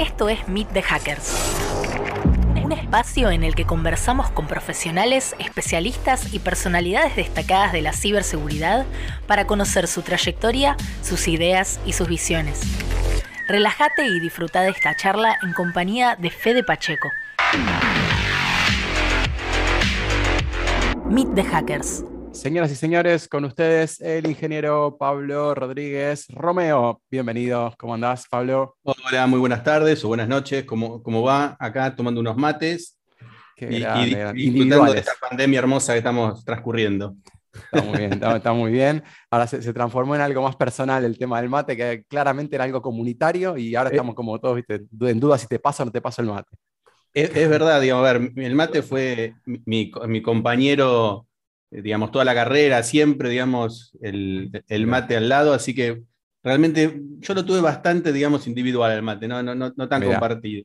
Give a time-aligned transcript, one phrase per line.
[0.00, 1.30] Esto es Meet the Hackers.
[2.64, 8.86] Un espacio en el que conversamos con profesionales, especialistas y personalidades destacadas de la ciberseguridad
[9.26, 12.62] para conocer su trayectoria, sus ideas y sus visiones.
[13.46, 17.10] Relájate y disfruta de esta charla en compañía de Fede Pacheco.
[21.10, 22.04] Meet the Hackers.
[22.40, 27.02] Señoras y señores, con ustedes el ingeniero Pablo Rodríguez Romeo.
[27.10, 28.78] Bienvenido, ¿cómo andás, Pablo?
[28.82, 30.64] Hola, muy buenas tardes o buenas noches.
[30.64, 31.54] ¿Cómo, cómo va?
[31.60, 32.98] Acá tomando unos mates
[33.54, 37.14] Qué y, grande, y disfrutando de esta pandemia hermosa que estamos transcurriendo.
[37.52, 39.04] Está muy bien, está, está muy bien.
[39.30, 42.64] Ahora se, se transformó en algo más personal el tema del mate, que claramente era
[42.64, 43.96] algo comunitario y ahora Eh.
[43.96, 44.86] estamos como todos ¿viste?
[44.98, 46.56] en duda si te pasa o no te pasa el mate.
[47.12, 49.90] Es, es verdad, digamos, a ver, el mate fue mi,
[50.22, 51.26] compañero,
[51.70, 56.02] digamos, toda la carrera, siempre, digamos, el, el mate al lado, así que
[56.42, 60.20] realmente yo lo tuve bastante, digamos, individual el mate, no, no, no, no tan Mirá.
[60.20, 60.64] compartido.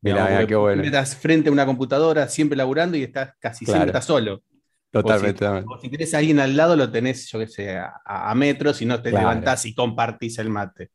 [0.00, 0.82] Mirá, Digamos, mirá, qué bueno.
[0.82, 3.70] Estás frente a una computadora, siempre laburando y estás casi Claro.
[3.72, 4.42] siempre estás solo.
[4.90, 5.44] Totalmente.
[5.44, 7.92] O si, o si tenés a alguien al lado, lo tenés, yo qué sé, a,
[8.04, 9.18] a metros y no te Claro.
[9.20, 10.90] levantás y compartís el mate.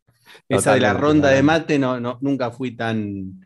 [0.49, 3.41] Esa de la ronda de mate no, no, nunca fui tan.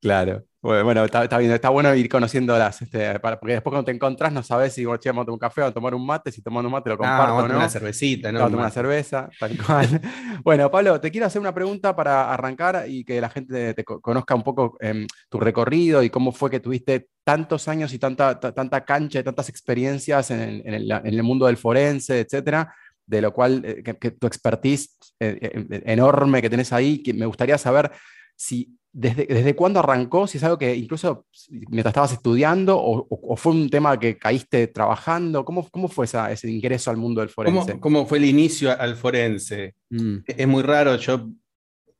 [0.00, 0.46] Claro.
[0.60, 4.32] Bueno, está, está bien, está bueno ir conociéndolas, este, para- porque después cuando te encontrás
[4.32, 6.66] no sabes si vamos a tomar un café o a tomar un mate, si tomando
[6.66, 7.58] un mate lo Ah, comparto vamos a o tomar no.
[7.58, 8.38] una cervecita, ¿no?
[8.40, 9.86] Tomar una cerveza, tal cual.
[10.44, 14.00] Bueno, Pablo, te quiero hacer una pregunta para arrancar y que la gente te co-
[14.00, 18.40] conozca un poco em, tu recorrido y cómo fue que tuviste tantos años y tanta,
[18.40, 22.18] ta- tanta cancha y tantas experiencias en el, en el- en el mundo del forense,
[22.20, 22.74] etcétera,
[23.06, 27.14] de lo cual eh, que, que tu expertise eh, eh, enorme que tenés ahí, que
[27.14, 27.92] me gustaría saber
[28.34, 31.26] si desde, desde cuándo arrancó, si es algo que incluso
[31.68, 36.06] mientras estabas estudiando o, o- o fue un tema que caíste trabajando, ¿cómo, cómo fue
[36.06, 37.72] esa- ese ingreso al mundo del forense?
[37.72, 39.74] ¿Cómo, cómo fue el inicio al forense?
[39.90, 40.16] Mm.
[40.26, 41.28] Es muy raro, yo,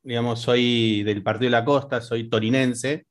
[0.03, 3.05] digamos, soy del Partido de la Costa, soy torinense.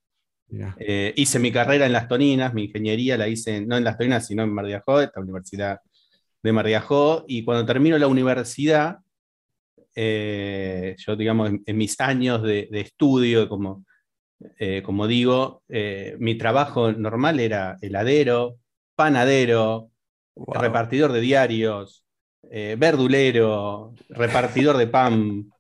[0.50, 0.74] Mirá.
[0.80, 4.26] Eh, hice mi carrera en las Toninas, mi ingeniería la hice no en las Toninas,
[4.26, 5.80] sino en Mar de Ajó, esta universidad
[6.42, 8.98] de Mar de Ajó, y cuando termino la universidad,
[10.00, 13.84] eh, yo, digamos, en, en mis años de, de estudio, como,
[14.58, 18.58] eh, como digo, eh, mi trabajo normal era heladero,
[18.94, 19.90] panadero,
[20.40, 20.62] Wow.
[20.62, 22.04] repartidor de diarios,
[22.78, 25.52] verdulero, repartidor de pan,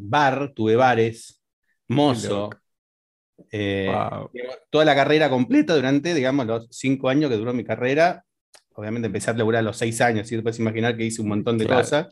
[0.00, 1.42] bar, tuve bares,
[1.88, 2.50] mozo.
[3.50, 4.30] Wow.
[4.70, 8.24] toda la carrera completa durante, digamos, los cinco años que duró mi carrera.
[8.74, 11.28] Obviamente empecé a laburar a los seis años, y te puedes imaginar que hice un
[11.30, 12.06] montón de Claro, cosas.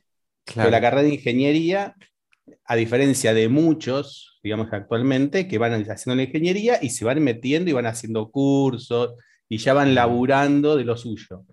[0.47, 0.69] Claro.
[0.69, 1.95] Pero la carrera de ingeniería,
[2.65, 7.69] a diferencia de muchos, digamos actualmente, que van haciendo la ingeniería y se van metiendo
[7.69, 9.15] y van haciendo cursos
[9.49, 11.45] y ya van laburando de lo suyo.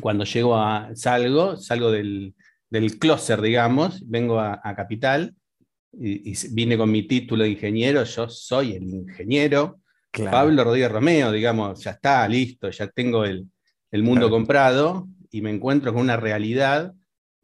[0.00, 2.34] Cuando llego a, salgo, salgo del,
[2.70, 5.34] del closer, digamos, vengo a, a Capital
[5.92, 10.30] y, y vine con mi título de ingeniero, yo soy el ingeniero, Claro.
[10.30, 13.46] Pablo Rodríguez Romeo, digamos, ya está, listo, ya tengo el,
[13.90, 14.30] el mundo Claro.
[14.36, 16.94] comprado y me encuentro con una realidad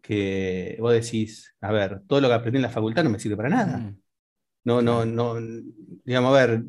[0.04, 3.38] que vos decís, a ver, todo lo que aprendí en la facultad no me sirve
[3.38, 3.78] para nada.
[3.78, 3.98] Mm.
[4.64, 5.36] No, no, no,
[6.04, 6.64] digamos, a ver,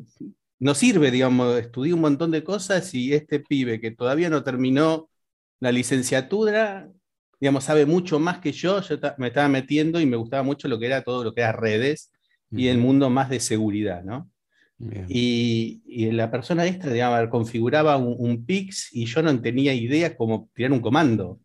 [0.58, 5.10] no sirve, digamos, estudié un montón de cosas y este pibe que todavía no terminó
[5.60, 6.90] la licenciatura,
[7.38, 10.78] digamos, sabe mucho más que yo, yo me estaba metiendo y me gustaba mucho lo
[10.78, 12.10] que era todo lo que era redes
[12.50, 14.30] y el mundo más de seguridad, ¿no?
[15.08, 20.16] Y, y la persona extra, digamos, configuraba un, un PIX y yo no tenía idea
[20.16, 21.40] cómo tirar un comando.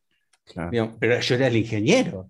[0.45, 0.71] Claro.
[0.71, 2.29] digamos, pero yo era el ingeniero.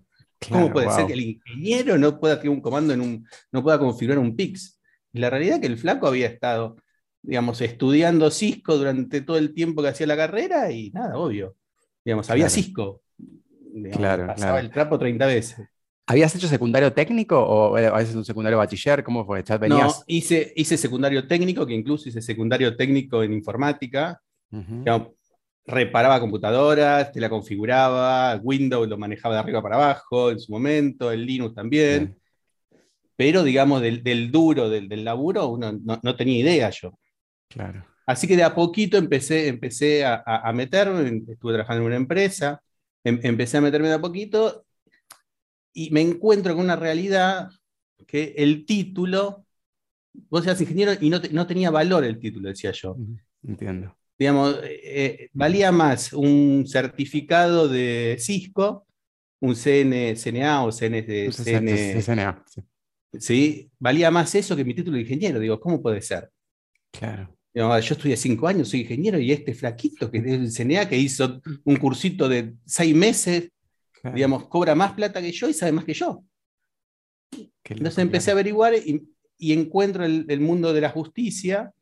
[0.50, 3.78] ¿Cómo puede ser que el ingeniero no pueda tirar un comando en un, no pueda
[3.78, 4.80] configurar un PIX?
[5.14, 6.78] Y la realidad es que el flaco había estado,
[7.22, 11.56] digamos, estudiando Cisco durante todo el tiempo que hacía la carrera y nada, obvio.
[12.04, 12.56] Digamos, había Claro.
[12.56, 13.02] Cisco.
[13.74, 15.68] Digamos, Claro, pasaba el trapo 30 veces.
[16.08, 19.04] ¿Habías hecho secundario técnico o a veces un secundario bachiller?
[19.04, 19.44] ¿Cómo fue?
[19.44, 20.04] ¿Ya No, venías?
[20.08, 24.20] hice, hice secundario técnico, que incluso hice secundario técnico en informática.
[24.50, 25.10] Digamos,
[25.66, 31.12] reparaba computadoras, te la configuraba, Windows lo manejaba de arriba para abajo en su momento,
[31.12, 32.18] el Linux también,
[33.16, 36.98] pero digamos del, del duro, del, del laburo, uno no, no tenía idea yo.
[37.48, 37.86] Claro.
[38.08, 41.96] Así que de a poquito empecé, empecé a, a- a meterme, estuve trabajando en una
[41.96, 42.62] empresa,
[43.04, 44.66] em- empecé a meterme de a poquito
[45.74, 47.50] y me encuentro con una realidad
[48.08, 49.46] que el título,
[50.30, 52.98] vos seas ingeniero y no, te- no tenía valor el título, decía yo.
[53.48, 53.96] Entiendo.
[54.22, 58.86] Digamos, eh, eh, valía más un certificado de Cisco,
[59.40, 61.02] un CN, CNA o CN,
[61.32, 62.62] CN sí, CNA, sí.
[63.20, 63.72] ¿sí?
[63.80, 65.40] valía más eso que mi título de ingeniero.
[65.40, 66.30] Digo, ¿cómo puede ser?
[66.92, 67.36] Claro.
[67.52, 70.98] Digamos, yo estudié cinco años, soy ingeniero, y este flaquito que es el CNA, que
[70.98, 73.50] hizo un cursito de seis meses,
[74.04, 74.16] claro.
[74.16, 76.24] digamos, cobra más plata que yo y sabe más que yo.
[77.32, 81.74] Qué Entonces empecé a averiguar y, encuentro el, el, mundo de la justicia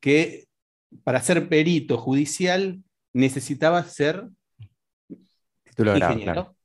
[0.00, 0.45] que
[1.04, 4.28] para ser perito judicial necesitaba ser
[5.64, 6.56] título de grado.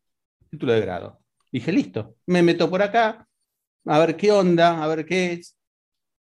[0.50, 1.20] Título de grado.
[1.52, 3.28] Dije, listo, me meto por acá,
[3.86, 5.58] a ver qué onda, a ver qué es.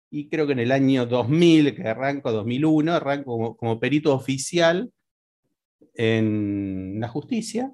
[0.10, 4.92] Y creo que en el año 2000, que arranco, 2001, arranco como, perito oficial
[5.96, 7.74] en la justicia.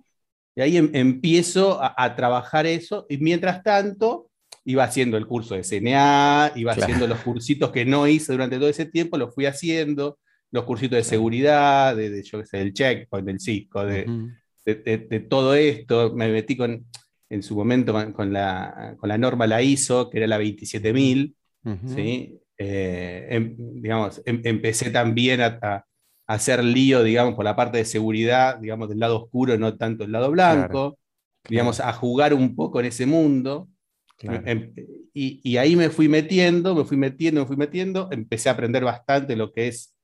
[0.56, 3.06] Y ahí em, empiezo a, trabajar eso.
[3.08, 4.23] Y mientras tanto,
[4.66, 8.70] iba haciendo el curso de CNA, iba haciendo los cursitos que no hice durante todo
[8.70, 10.20] ese tiempo, los fui haciendo,
[10.52, 14.06] los cursitos de seguridad, de, yo qué sé, del checkpoint, del Cisco, de,
[14.66, 16.14] de, todo esto.
[16.16, 16.86] Me metí con,
[17.30, 21.36] en su momento con, la, norma la ISO, que era la 27000,
[21.88, 22.40] ¿sí?
[22.58, 25.86] Eh, em, digamos, em, empecé también a,
[26.26, 30.12] hacer lío, digamos, por la parte de seguridad, digamos, del lado oscuro, no tanto el
[30.12, 30.98] lado blanco,
[31.50, 33.68] digamos, a jugar un poco en ese mundo.
[34.24, 34.74] Em,
[35.14, 39.36] y, ahí me fui metiendo, me fui metiendo, me fui metiendo, empecé a aprender bastante
[39.36, 39.96] lo que es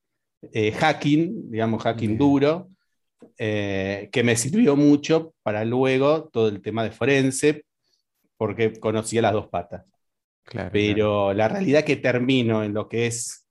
[0.53, 2.69] eh, hacking, digamos, hacking duro,
[3.37, 7.65] eh, que me sirvió mucho para luego todo el tema de forense,
[8.37, 9.85] porque conocía las dos patas.
[10.71, 13.47] Pero la realidad que termino en lo que es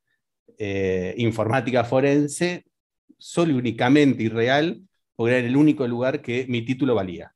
[0.58, 2.64] eh, informática forense,
[3.16, 4.82] solo y únicamente y real,
[5.14, 7.32] porque era el único lugar que mi título valía.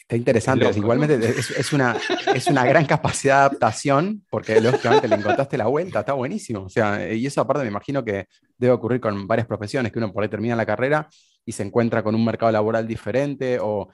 [0.00, 1.96] Está interesante, igualmente es, una,
[2.34, 6.62] es una gran capacidad de adaptación, porque lógicamente le encontraste la vuelta, está buenísimo.
[6.62, 10.12] O sea, y eso aparte me imagino que debe ocurrir con varias profesiones, que uno
[10.12, 11.08] por ahí termina la carrera
[11.44, 13.88] y se encuentra con un mercado laboral diferente o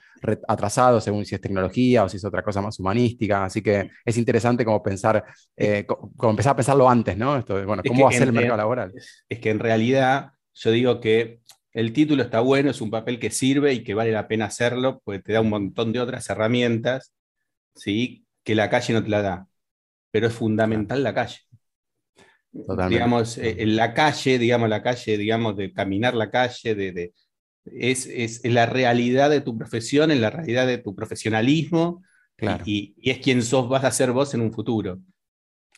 [0.47, 3.45] atrasado según si es tecnología o si es otra cosa más humanística.
[3.45, 5.23] Así que es interesante como pensar,
[5.57, 7.37] eh, como empezar a pensarlo antes, ¿no?
[7.37, 8.93] Esto bueno, ¿cómo va a ser el mercado laboral?
[9.27, 11.41] Es que en realidad yo digo que
[11.73, 15.01] el título está bueno, es un papel que sirve y que vale la pena hacerlo,
[15.03, 17.13] porque te da un montón de otras herramientas,
[17.75, 18.25] ¿sí?
[18.43, 19.47] Que la calle no te la da.
[20.11, 21.37] Pero es fundamental la calle.
[22.51, 22.95] Totalmente.
[22.95, 27.13] Digamos, eh, en la calle, digamos, la calle, digamos, de caminar la calle, de,
[27.65, 32.03] es, la realidad de tu profesión, es la realidad de tu profesionalismo,
[32.65, 34.99] y, es quien sos, vas a ser vos en un futuro.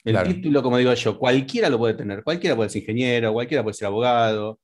[0.03, 3.73] El título, como digo yo, cualquiera lo puede tener, cualquiera puede ser ingeniero, cualquiera puede
[3.73, 4.59] ser abogado,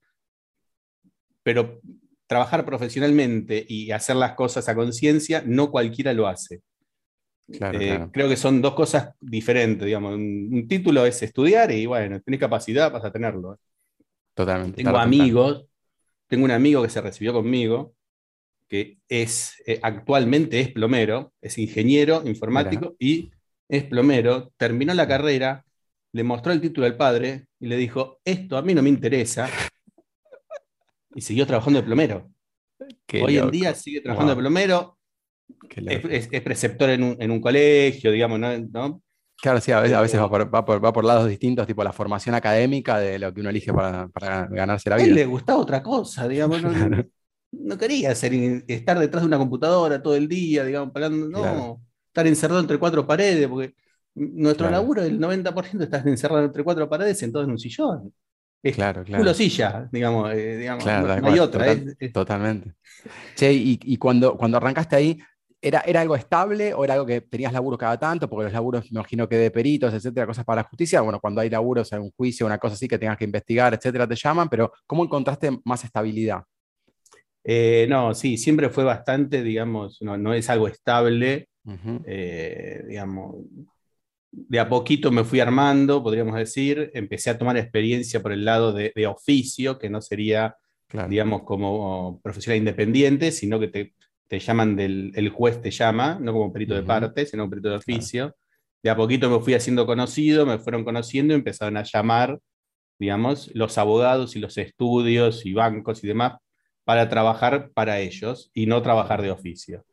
[1.47, 1.79] pero
[2.27, 6.59] trabajar profesionalmente y hacer las cosas a conciencia, no cualquiera lo hace.
[7.47, 10.15] Eh, creo que son dos cosas diferentes, digamos.
[10.15, 13.57] Un, título es estudiar y bueno, tenés capacidad, vas a tenerlo.
[14.33, 14.83] Totalmente.
[14.83, 15.67] Tengo amigos,
[16.27, 17.93] tengo un amigo que se recibió conmigo,
[18.67, 23.31] que es eh, actualmente es plomero, es ingeniero informático y
[23.69, 25.63] es plomero, terminó la carrera,
[26.11, 29.49] le mostró el título al padre y le dijo, esto a mí no me interesa,
[31.17, 32.29] y siguió trabajando de plomero.
[33.23, 34.99] Hoy en día sigue trabajando de plomero,
[35.75, 39.01] es, preceptor en un, colegio, digamos, ¿no?
[39.41, 43.41] Claro, sí, a veces, va, por, lados distintos, tipo la formación académica de lo que
[43.41, 44.07] uno elige para,
[44.51, 45.05] ganarse la vida.
[45.05, 46.61] A él le gustaba otra cosa, digamos,
[47.51, 52.77] no, quería estar detrás de una computadora todo el día, digamos, no, estar encerrado entre
[52.77, 53.73] cuatro paredes, porque
[54.13, 58.13] nuestro laburo, el 90% está encerrado entre cuatro paredes sentado en un sillón
[58.73, 59.23] claro, claro.
[59.23, 61.65] Culo silla, digamos, eh, digamos no, hay otra.
[62.13, 62.73] Totalmente.
[63.35, 65.19] Che, y, cuando, cuando arrancaste ahí,
[65.61, 68.29] ¿era, ¿era algo estable o era algo que tenías laburo cada tanto?
[68.29, 71.01] Porque los laburos, me imagino que de peritos, etcétera, cosas para la justicia.
[71.01, 74.07] Bueno, cuando hay laburos, hay un juicio, una cosa así que tengas que investigar, etcétera,
[74.07, 76.43] te llaman, pero ¿cómo encontraste más estabilidad?
[77.43, 81.49] Eh, no, sí, siempre fue bastante, digamos, no, no es algo estable.
[82.05, 83.35] Eh, digamos,
[84.37, 88.71] de a poquito me fui armando, podríamos decir, empecé a tomar experiencia por el lado
[88.71, 90.55] de, oficio, que no sería,
[91.09, 93.67] digamos, como profesional independiente, sino que
[94.29, 97.69] te, llaman del, el juez te llama, no como perito de parte, sino como perito
[97.69, 98.35] de oficio.
[98.83, 102.39] De a poquito me fui haciendo conocido, me fueron conociendo y empezaron a llamar,
[102.99, 106.33] digamos, los abogados y los estudios y bancos y demás
[106.85, 109.83] para trabajar para ellos y no trabajar de oficio.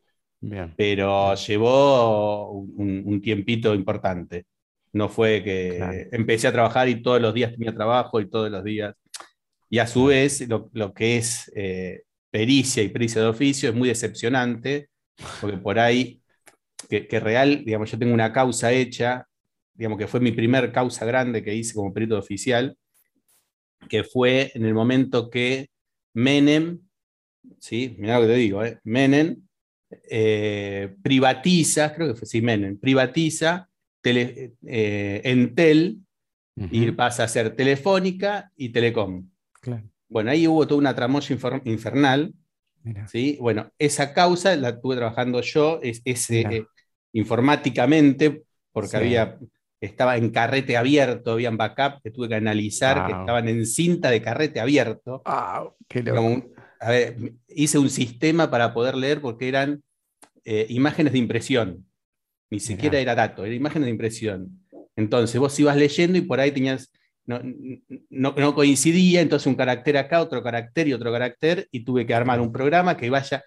[0.75, 4.45] Pero llevó un, tiempito importante.
[4.93, 8.63] No fue que empecé a trabajar y todos los días tenía trabajo y todos los
[8.63, 8.95] días.
[9.69, 13.89] Y a su vez, lo, que es eh, pericia y pericia de oficio es muy
[13.89, 14.89] decepcionante,
[15.41, 16.21] porque por ahí,
[16.89, 19.27] que, real, digamos, yo tengo una causa hecha,
[19.73, 22.77] digamos que fue mi primer causa grande que hice como perito oficial,
[23.89, 25.69] que fue en el momento que
[26.13, 26.79] Menem,
[27.59, 27.95] ¿sí?
[27.99, 28.79] Mira lo que te digo, ¿eh?
[28.83, 29.45] Menem
[29.89, 33.69] eh, privatiza, creo que fue Simenen, privatiza
[34.03, 35.99] eh, Entel
[36.71, 39.29] y pasa a ser Telefónica y Telecom.
[40.07, 42.33] Bueno, ahí hubo toda una tramoya infernal.
[43.07, 43.37] ¿sí?
[43.41, 46.67] Bueno, esa causa la estuve trabajando yo, es, ese,
[47.13, 48.97] informáticamente, porque Sí.
[48.97, 49.39] había,
[49.81, 53.21] estaba en carrete abierto, habían backup que tuve que analizar, que Wow.
[53.21, 55.21] estaban en cinta de carrete abierto.
[55.25, 56.45] Ah, qué loco.
[56.85, 59.81] A ver, hice un sistema para poder leer porque eran
[60.43, 61.83] eh, imágenes de impresión.
[62.51, 64.59] Ni siquiera era dato, era imágenes de impresión.
[64.95, 66.91] Entonces vos ibas leyendo y por ahí tenías,
[67.25, 67.41] no,
[68.11, 72.13] no, no coincidía, entonces un carácter acá, otro carácter y otro carácter, y tuve que
[72.13, 73.43] armar un programa que vaya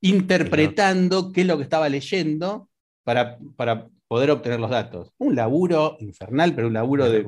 [0.00, 2.70] interpretando qué es lo que estaba leyendo
[3.04, 5.12] para, para poder obtener los datos.
[5.18, 7.26] Un laburo infernal, pero un laburo de,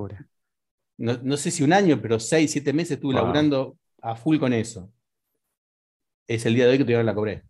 [0.97, 3.23] no, no sé si un año, pero seis, siete meses estuve Wow.
[3.23, 4.91] laburando a full con eso.
[6.27, 7.43] Es el día de hoy que todavía no la cobré.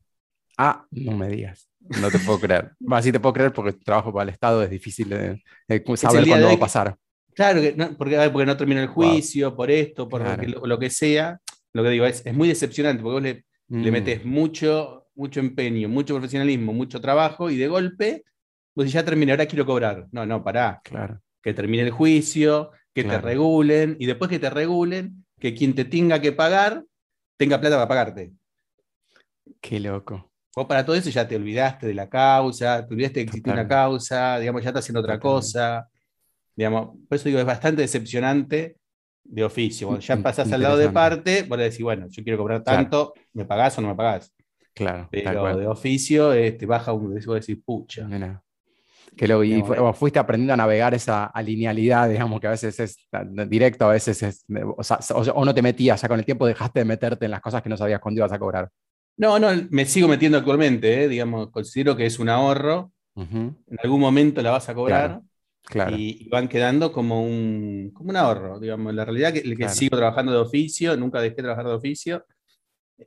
[0.58, 1.68] Ah, no me digas.
[1.80, 2.72] No te puedo creer.
[2.90, 6.26] Va, sí te puedo creer porque trabajo para el Estado, es difícil de, de saber
[6.26, 6.96] cuándo va a que- pasar.
[7.34, 10.42] Claro, que no, porque, porque no terminó el juicio, por esto, por Claro.
[10.42, 11.38] lo, que, lo que sea.
[11.74, 15.40] Lo que digo, es, es muy decepcionante porque vos le, le Mm, metes mucho, mucho
[15.40, 18.24] empeño, mucho profesionalismo, mucho trabajo y de golpe,
[18.74, 20.06] decís, ya terminé, ahora quiero cobrar.
[20.12, 20.80] No, no, pará.
[20.82, 21.20] Claro.
[21.42, 23.20] Que termine el juicio, que Claro.
[23.20, 26.84] te regulen y después que te regulen, que quien te tenga que pagar
[27.36, 28.32] tenga plata para pagarte.
[29.60, 30.30] Qué loco.
[30.54, 33.52] Vos para todo eso ya te olvidaste de la causa, te olvidaste de que existía
[33.52, 35.52] una causa, digamos, ya estás haciendo otra Totalmente.
[35.52, 35.88] cosa.
[36.56, 38.76] Digamos, por eso digo, es bastante decepcionante
[39.24, 39.88] de oficio.
[39.88, 42.78] Cuando ya pasás al lado de parte, vos le decís, bueno, yo quiero cobrar Claro.
[42.78, 44.32] tanto, ¿me pagás o no me pagás?
[44.72, 45.08] Claro.
[45.10, 48.06] Pero de oficio eh, te baja un, vos decís, pucha.
[48.08, 48.42] Mira.
[49.16, 52.96] Que lo, y fu- fuiste aprendiendo a navegar esa alinealidad, digamos, que a veces es
[53.48, 54.44] directo, a veces es.
[54.76, 57.30] O, sea, o, o no te metías, ya con el tiempo dejaste de meterte en
[57.30, 58.68] las cosas que no sabías cuándo ibas a cobrar.
[59.16, 62.92] No, no, me sigo metiendo actualmente, eh, digamos, considero que es un ahorro,
[63.68, 65.10] en algún momento la vas a cobrar.
[65.10, 65.22] Claro,
[65.64, 65.96] Claro.
[65.96, 68.94] y, y van quedando como un, como un ahorro, digamos.
[68.94, 69.74] La realidad que, que Claro.
[69.74, 72.24] sigo trabajando de oficio, nunca dejé de trabajar de oficio,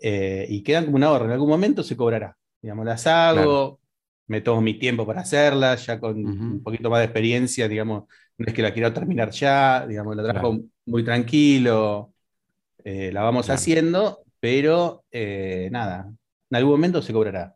[0.02, 1.26] eh, y quedan como un ahorro.
[1.26, 2.38] En algún momento se cobrará.
[2.62, 3.80] Digamos, las hago,
[4.28, 8.04] me tomo mi tiempo para hacerlas, ya con un poquito más de experiencia, digamos,
[8.38, 12.14] no es que la quiero terminar ya, digamos, la trabajo muy tranquilo,
[12.84, 16.12] eh, la vamos haciendo, pero eh, nada,
[16.50, 17.56] en algún momento se cobrará.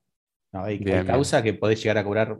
[0.51, 1.07] No, hay, hay Bien, bien.
[1.07, 2.39] causa que podés llegar a cobrar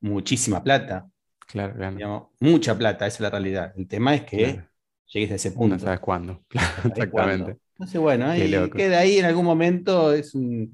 [0.00, 1.08] muchísima plata
[1.46, 1.96] Claro, claro.
[1.96, 3.72] digamos, mucha plata, esa es la realidad.
[3.76, 4.68] El tema es que Claro.
[5.06, 5.78] llegues a ese No punto.
[5.78, 6.44] sabes cuándo.
[6.50, 7.10] ¿sabes Exactamente.
[7.10, 7.60] cuándo?
[7.74, 10.72] Entonces, bueno, ahí queda ahí en algún momento, es un,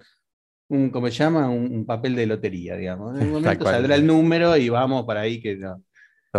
[0.69, 1.49] un ¿cómo se llama?
[1.51, 3.15] Un, un papel de lotería, digamos.
[3.17, 5.83] En algún momento saldrá el número y vamos para ahí que no.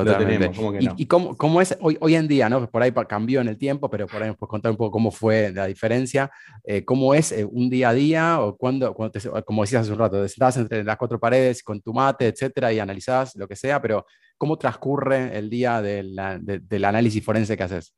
[0.05, 0.33] Totalmente.
[0.37, 0.93] tenemos, ¿cómo que ¿Y, no?
[0.97, 2.69] y cómo, cómo es hoy, hoy en día, ¿no?
[2.69, 5.11] Por ahí cambió en el tiempo, pero por ahí nos puedes contar un poco cómo
[5.11, 6.29] fue la diferencia.
[6.63, 8.41] Eh, ¿Cómo es eh, un día a día?
[8.41, 11.63] O cuando, cuando te- como decías hace un rato, te sentás entre las cuatro paredes
[11.63, 14.05] con tu mate, etcétera, y analizás lo que sea, pero
[14.37, 17.93] ¿cómo transcurre el día de la- de- del análisis forense que haces?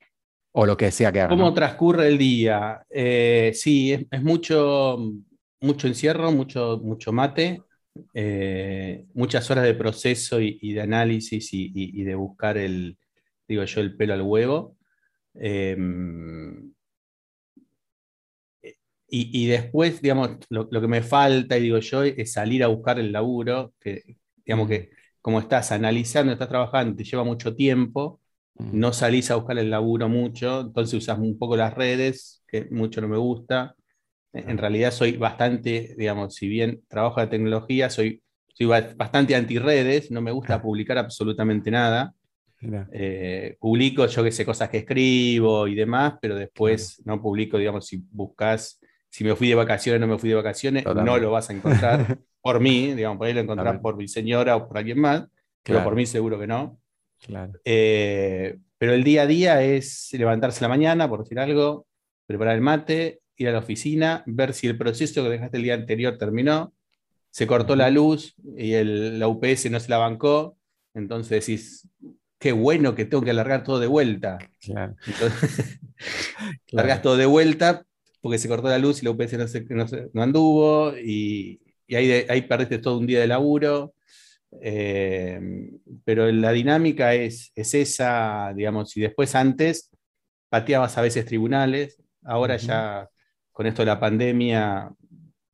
[0.52, 1.30] O lo que sea que hagas.
[1.30, 1.54] ¿Cómo ¿no?
[1.54, 2.82] transcurre el día?
[2.90, 4.98] Eh, sí, es, es mucho,
[5.62, 7.62] mucho encierro, mucho, mucho mate,
[8.14, 12.98] eh, muchas horas de proceso y, y de análisis y, y- y de buscar el,
[13.48, 14.78] digo yo, el pelo al huevo.
[15.36, 15.78] Eh,
[19.12, 23.00] y, después, digamos, lo, lo que me falta, y digo yo, es salir a buscar
[23.00, 24.04] el laburo, que,
[24.46, 24.70] digamos Mm.
[24.70, 24.92] que
[25.22, 28.22] como estás analizando, estás trabajando, te lleva mucho tiempo,
[28.60, 32.66] Mm, no salís a buscar el laburo mucho, entonces usas un poco las redes, que
[32.72, 33.76] mucho no me gusta.
[34.34, 34.60] En Claro.
[34.62, 38.22] realidad soy bastante, digamos, si bien trabajo de tecnología, soy,
[38.54, 42.14] soy ba- bastante anti-redes, no me gusta publicar absolutamente nada.
[42.92, 47.88] Eh, publico, yo que sé, cosas que escribo y demás, pero después no publico, digamos,
[47.88, 51.22] si buscas, si me fui de vacaciones, no me fui de vacaciones, no Totalmente.
[51.22, 53.84] lo vas a encontrar por mí, digamos, por ahí lo encontrás Totalmente.
[53.84, 55.26] por mi señora o por alguien más,
[55.64, 56.80] pero por mí seguro que no.
[57.26, 57.54] claro.
[57.66, 61.86] Eh, pero el día a día es levantarse la mañana, por decir algo,
[62.26, 65.74] preparar el mate, ir a la oficina, ver si el proceso que dejaste el día
[65.74, 66.74] anterior terminó,
[67.32, 70.58] se cortó la luz y el- la UPS no se la bancó,
[70.94, 71.88] entonces decís,
[72.40, 74.38] qué bueno que tengo que alargar todo de vuelta.
[74.60, 74.96] Claro.
[75.06, 75.80] Entonces,
[76.68, 76.88] Claro.
[76.88, 77.86] largas todo de vuelta
[78.22, 81.60] porque se cortó la luz y la UPS no, se- no se- no anduvo y,
[81.88, 83.94] y ahí, de- ahí perdiste todo un día de laburo.
[84.62, 85.40] Eh,
[86.04, 89.92] pero la dinámica es, es esa, digamos, y después antes
[90.50, 93.08] pateabas a veces tribunales, ahora ya
[93.60, 94.90] con esto de la pandemia,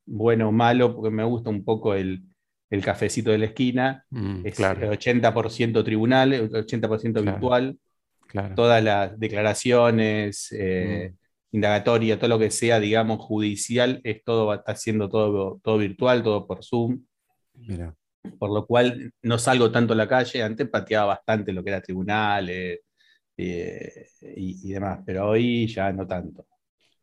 [0.06, 2.22] bueno o malo, porque me gusta un poco el,
[2.70, 7.32] el cafecito de la esquina, Mm, es claro, 80% tribunal, 80% Claro.
[7.40, 7.80] virtual
[8.28, 8.54] claro.
[8.54, 11.16] todas las declaraciones, eh,
[11.52, 16.46] indagatoria, todo lo que sea, digamos, judicial, es todo, está haciendo todo, todo virtual, todo
[16.46, 17.04] por Zoom,
[17.56, 17.96] Mira.
[18.38, 20.44] por lo cual no salgo tanto a la calle.
[20.44, 22.82] Antes pateaba bastante lo que era tribunales
[23.36, 26.46] eh, y, y demás, pero hoy ya no tanto.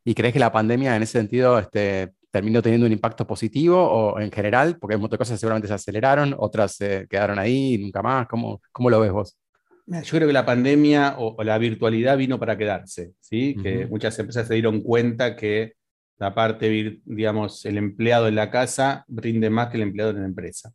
[0.05, 4.21] ¿Y crees que la pandemia en ese sentido este, terminó teniendo un impacto positivo o
[4.21, 4.79] en general?
[4.79, 8.27] Porque hay muchas cosas seguramente se aceleraron, otras se quedaron ahí y nunca más.
[8.27, 9.39] ¿Cómo, ¿Cómo lo ves vos?
[9.87, 13.57] Yo creo que la pandemia o, la virtualidad vino para quedarse, ¿sí?
[13.63, 15.75] Que muchas empresas se dieron cuenta que
[16.19, 20.27] la parte, digamos, el empleado en la casa rinde más que el empleado en la
[20.27, 20.73] empresa.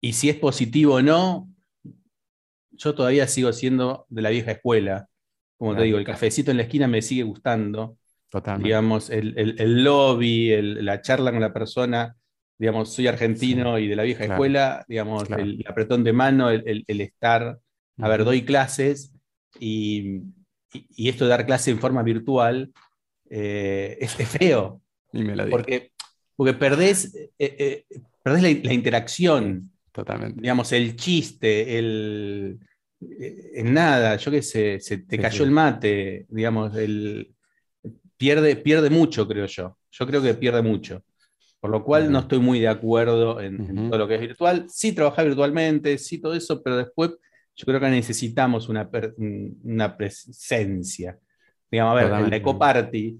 [0.00, 1.48] Y si es positivo o no,
[2.70, 5.08] yo todavía sigo siendo de la vieja escuela.
[5.58, 7.98] Como te digo, el cafecito en la esquina me sigue gustando.
[8.30, 8.68] Totalmente.
[8.68, 12.14] Digamos, el, lobby, la charla con la persona,
[12.58, 17.58] digamos, soy argentino y de la vieja escuela, digamos, el, apretón de mano, el, estar,
[17.98, 19.12] a ver, doy clases
[19.58, 20.22] y,
[20.96, 22.70] esto de dar clase en forma virtual
[23.30, 24.82] eh, es, feo.
[25.50, 25.92] porque,
[26.36, 27.84] porque perdés, eh, eh,
[28.22, 29.72] perdés la, interacción.
[29.90, 30.40] Totalmente.
[30.40, 32.60] Digamos, el chiste, el,
[33.00, 37.32] en nada, yo qué sé, se te cayó el mate, digamos, el,
[38.16, 39.78] pierde, pierde mucho, creo yo.
[39.90, 41.02] Yo creo que pierde mucho.
[41.60, 44.66] Por lo cual no estoy muy de acuerdo en, todo lo que es virtual.
[44.68, 47.10] Sí trabajar virtualmente, sí todo eso, pero después
[47.56, 48.88] yo creo que necesitamos una,
[49.64, 51.18] una presencia.
[51.70, 53.18] Digamos, a ver, el Eco Party,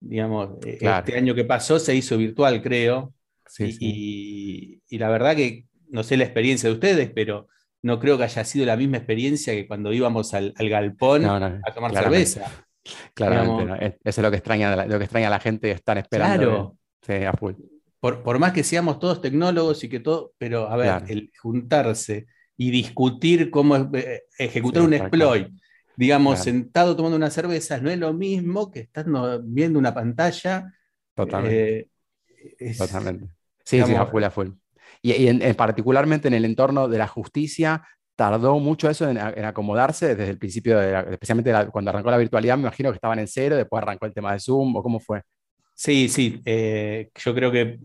[0.00, 3.12] digamos, e, este año que pasó se hizo virtual, creo.
[3.58, 7.48] y, la verdad que no sé la experiencia de ustedes, pero
[7.84, 11.92] no creo que haya sido la misma experiencia que cuando íbamos al, galpón a tomar
[11.92, 12.50] cerveza.
[13.12, 16.78] Claramente, eso es lo que extraña, lo que extraña a la gente, están esperando.
[17.00, 17.28] Claro.
[17.28, 17.52] a full.
[18.00, 22.26] Por, más que seamos todos tecnólogos y que todo, pero a ver, el juntarse
[22.56, 25.48] y discutir cómo eh, ejecutar un exploit,
[25.94, 30.72] digamos, sentado tomando una cerveza, no es lo mismo que estando viendo una pantalla.
[31.14, 31.90] Totalmente.
[32.58, 33.26] Eh, Totalmente.
[33.62, 34.48] Sí, sí, a full, a full.
[35.04, 40.30] Y, en, particularmente en el entorno de la justicia, tardó mucho eso en, acomodarse desde
[40.30, 44.06] el principio, especialmente cuando arrancó la virtualidad, me imagino que estaban en cero, después arrancó
[44.06, 45.20] el tema de Zoom, o cómo fue.
[45.74, 47.80] Sí, sí, eh, yo creo que,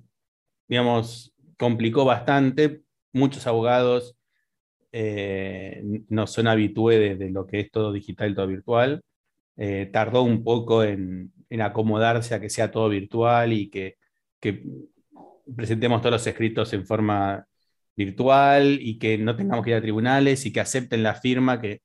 [0.69, 2.83] digamos, complicó bastante.
[3.11, 4.15] Muchos abogados
[4.93, 9.01] eh, no son habitués de, lo que es todo digital todo virtual.
[9.57, 13.97] Eh, tardó un poco en, acomodarse a que sea todo virtual y que
[15.55, 17.45] presentemos todos los escritos en forma
[17.95, 21.81] virtual y que no tengamos que ir a tribunales y que acepten la firma, que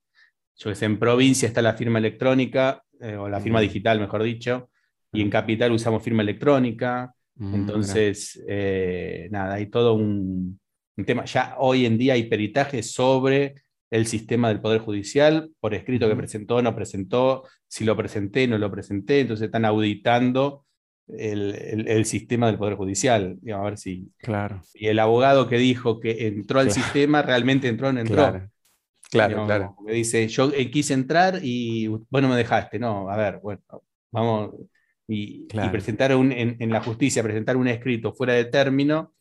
[0.56, 4.22] yo que sé, en provincia está la firma electrónica, eh, o la firma digital, mejor
[4.22, 4.70] dicho,
[5.12, 7.12] y en capital usamos firma electrónica.
[7.38, 10.60] Entonces, eh, nada, hay todo un,
[11.04, 11.24] tema.
[11.24, 13.56] Ya hoy en día hay peritaje sobre
[13.90, 18.56] el sistema del Poder Judicial, por escrito que presentó, no presentó, si lo presenté, no
[18.58, 20.64] lo presenté, entonces están auditando
[21.08, 23.38] el, sistema del Poder Judicial.
[23.52, 24.62] a ver si, claro.
[24.74, 28.16] y el abogado que dijo que entró al sistema realmente entró o no entró.
[28.16, 28.50] Claro,
[29.10, 29.46] claro.
[29.46, 29.76] claro.
[29.84, 32.78] Me dice, yo eh, quise entrar y bueno, me dejaste.
[32.78, 33.62] No, a ver, bueno,
[34.10, 34.54] vamos.
[35.06, 39.12] Y, presentar en, la justicia, presentar un escrito fuera de término,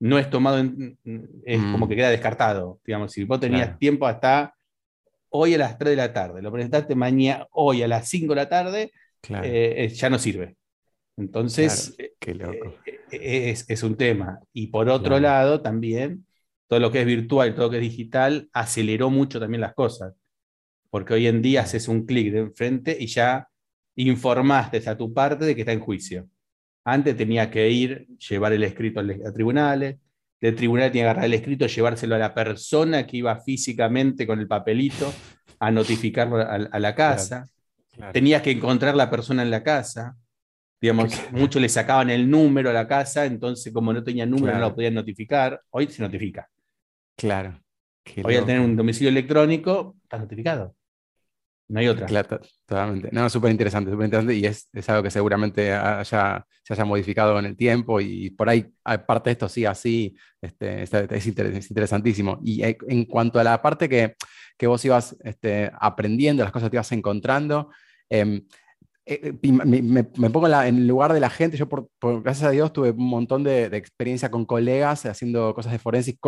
[0.00, 1.88] no es tomado, es como mm.
[1.88, 2.80] que queda descartado.
[2.86, 4.54] Digamos, si vos tenías tiempo hasta
[5.28, 8.36] hoy a las 3 de la tarde, lo presentaste mañana, hoy a las 5 de
[8.36, 8.92] la tarde,
[9.28, 10.56] eh, ya no sirve.
[11.18, 12.14] Entonces, eh,
[13.10, 14.40] eh, Es, un tema.
[14.52, 16.24] Y por otro lado, también,
[16.68, 20.14] todo lo que es virtual, todo lo que es digital, aceleró mucho también las cosas.
[20.90, 23.48] Porque hoy en día haces un clic de enfrente y ya
[23.96, 26.28] informaste a tu parte de que está en juicio.
[26.84, 29.96] Antes tenía que ir, llevar el escrito a, tribunales,
[30.40, 34.38] del tribunal tenía que agarrar el escrito, llevárselo a la persona que iba físicamente con
[34.38, 35.12] el papelito
[35.58, 37.48] a notificarlo a, la casa.
[38.12, 40.16] Tenías que encontrar la persona en la casa.
[40.80, 44.60] Digamos, muchos le sacaban el número a la casa, entonces como no tenía número no
[44.60, 45.60] lo podían notificar.
[45.70, 46.48] Hoy se notifica.
[47.16, 47.60] Claro.
[48.24, 50.74] Hoy al tener un domicilio electrónico, está notificado.
[51.68, 52.06] No hay otra.
[52.06, 53.10] Claro, totalmente.
[53.12, 57.38] No, súper interesante, súper interesante y es, es, algo que seguramente haya, se haya modificado
[57.38, 62.38] en el tiempo y por ahí, aparte de esto, sí, así, este, es, interesantísimo.
[62.42, 64.14] Y eh, en cuanto a la parte que,
[64.56, 67.70] que vos ibas este, aprendiendo, las cosas que ibas encontrando,
[68.08, 68.42] eh,
[69.10, 71.56] eh, eh, me, pongo en, el lugar de la gente.
[71.56, 71.88] Yo, por,
[72.22, 76.18] gracias a Dios, tuve un montón de, experiencia con colegas haciendo cosas de forensic,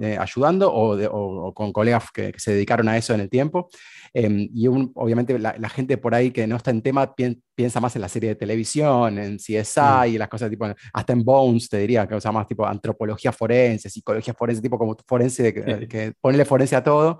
[0.00, 3.68] eh, ayudando o, con colegas que, se dedicaron a eso en el tiempo.
[4.14, 7.14] Em, y obviamente la, gente por ahí que no está en tema
[7.54, 10.14] piensa más en la serie de televisión, en CSI mm.
[10.14, 13.90] y las cosas tipo, hasta en Bones, te diría, que usa más tipo antropología forense,
[13.90, 16.14] psicología forense, tipo como forense, que, que
[16.46, 17.18] forense a todo.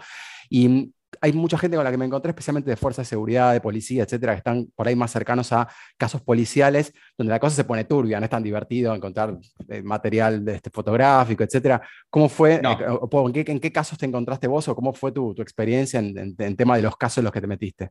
[0.49, 3.61] Y hay mucha gente con la que me encontré, especialmente de fuerzas de seguridad, de
[3.61, 7.65] policía, etcétera, que están por ahí más cercanos a casos policiales, donde la cosa se
[7.65, 9.37] pone turbia, no es tan divertido encontrar
[9.69, 11.83] eh, material de este, fotográfico, etcétera.
[12.09, 16.35] ¿Cómo fue, eh, en, qué, casos te encontraste vos o cómo fue tu, experiencia en,
[16.39, 17.91] en, tema de los casos en los que te metiste?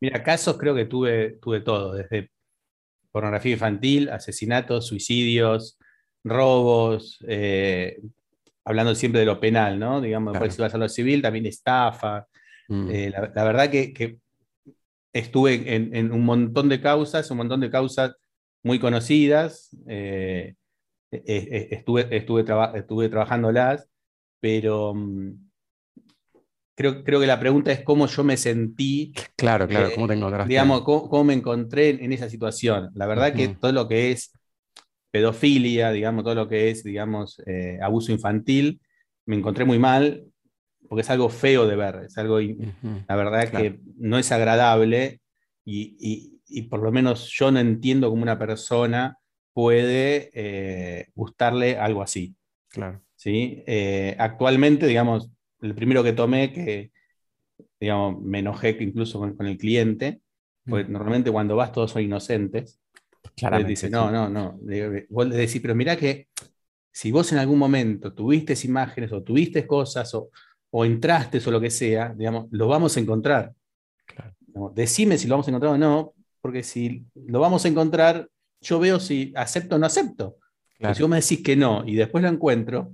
[0.00, 2.30] Mira, casos creo que tuve, tuve todo, desde
[3.10, 5.78] pornografía infantil, asesinatos, suicidios,
[6.22, 7.98] robos, eh,
[8.66, 10.00] hablando siempre de lo penal, ¿no?
[10.02, 10.44] Digamos, Claro.
[10.44, 12.26] después si vas a lo civil, también estafa.
[12.68, 14.18] Mm, Eh, la, la verdad que, que
[15.12, 18.14] estuve en, en un montón de causas, un montón de causas
[18.62, 19.70] muy conocidas.
[19.88, 20.54] eh,
[21.12, 23.88] eh, eh, estuve, estuve, traba- estuve trabajándolas,
[24.40, 25.32] pero mm,
[26.74, 30.14] creo, creo que la pregunta es cómo yo me sentí claro, claro, eh, ¿cómo te
[30.14, 30.48] encontraste?
[30.48, 32.90] digamos, cómo, cómo me encontré en, esa situación.
[32.94, 34.32] La verdad que todo lo que es
[35.20, 38.80] pedofilia, digamos, todo lo que es, digamos, eh, abuso infantil,
[39.24, 40.26] me encontré muy mal,
[40.88, 43.64] porque es algo feo de ver, es algo, in- Ujú, la verdad Claro.
[43.64, 45.20] que no es agradable
[45.64, 49.16] y, y- y por lo menos yo no entiendo cómo una persona
[49.54, 52.36] puede eh, gustarle algo así.
[52.68, 53.00] Claro.
[53.14, 53.62] ¿sí?
[53.66, 55.30] Eh, actualmente, digamos,
[55.62, 56.90] el primero que tomé, que
[57.80, 60.20] digamos, me enojé incluso con, con el cliente,
[60.68, 60.92] porque Mm.
[60.92, 62.78] normalmente cuando vas todos son inocentes.
[63.36, 64.58] Claramente, dice, no, no, no.
[65.10, 66.28] Vos le decís, pero mirá que
[66.92, 70.30] si vos en algún momento tuviste imágenes o tuviste cosas o,
[70.70, 73.52] o entraste o lo que sea, digamos, lo vamos a encontrar.
[74.06, 74.34] Claro.
[74.74, 78.28] Decime si lo vamos a encontrar o no, porque si lo vamos a encontrar,
[78.60, 80.36] yo veo si acepto o no acepto.
[80.78, 82.92] Claro, si vos me decís que no y después lo encuentro,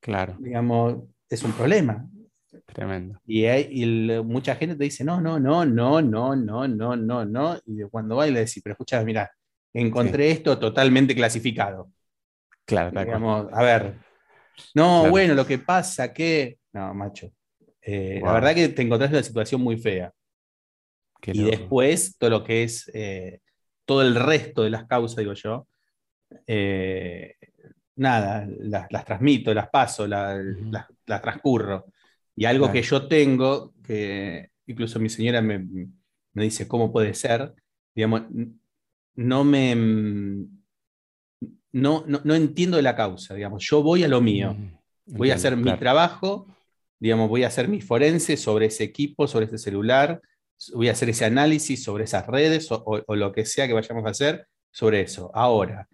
[0.00, 0.96] claro, digamos,
[1.28, 2.08] es un problema.
[2.66, 3.20] tremendo.
[3.26, 6.96] Y, hay, y el- mucha gente te dice, no, no, no, no, no, no, no,
[6.96, 7.58] no, no.
[7.66, 9.30] Y cuando va y le decís, pero escucha, mira,
[9.74, 11.90] encontré esto totalmente clasificado.
[12.64, 12.90] Claro.
[12.90, 13.94] Digamos, a ver,
[14.74, 15.10] no, Claro.
[15.10, 17.32] bueno, lo que pasa que, no, macho,
[17.82, 20.12] eh, la verdad que te encontrás en una situación muy fea.
[21.20, 21.50] Qué y loco.
[21.50, 23.40] después, todo lo que es, eh,
[23.84, 25.68] todo el resto de las causas, digo yo,
[26.46, 27.36] eh,
[27.96, 30.38] nada, las, las transmito, las paso, las,
[31.06, 31.86] las transcurro.
[32.36, 32.72] Y algo Claro.
[32.72, 35.58] que yo tengo, que incluso mi señora me,
[36.34, 37.54] me dice, ¿cómo puede ser?
[37.94, 38.22] Digamos,
[39.14, 39.74] no me...
[41.74, 45.34] No, no, no entiendo la causa, digamos, yo voy a lo mío Mm, voy a
[45.34, 46.46] hacer mi trabajo,
[47.00, 50.20] digamos, voy a hacer mi forense sobre ese equipo, sobre ese celular,
[50.74, 53.72] voy a hacer ese análisis sobre esas redes o, o- o lo que sea que
[53.72, 55.30] vayamos a hacer sobre eso.
[55.34, 55.88] Ahora,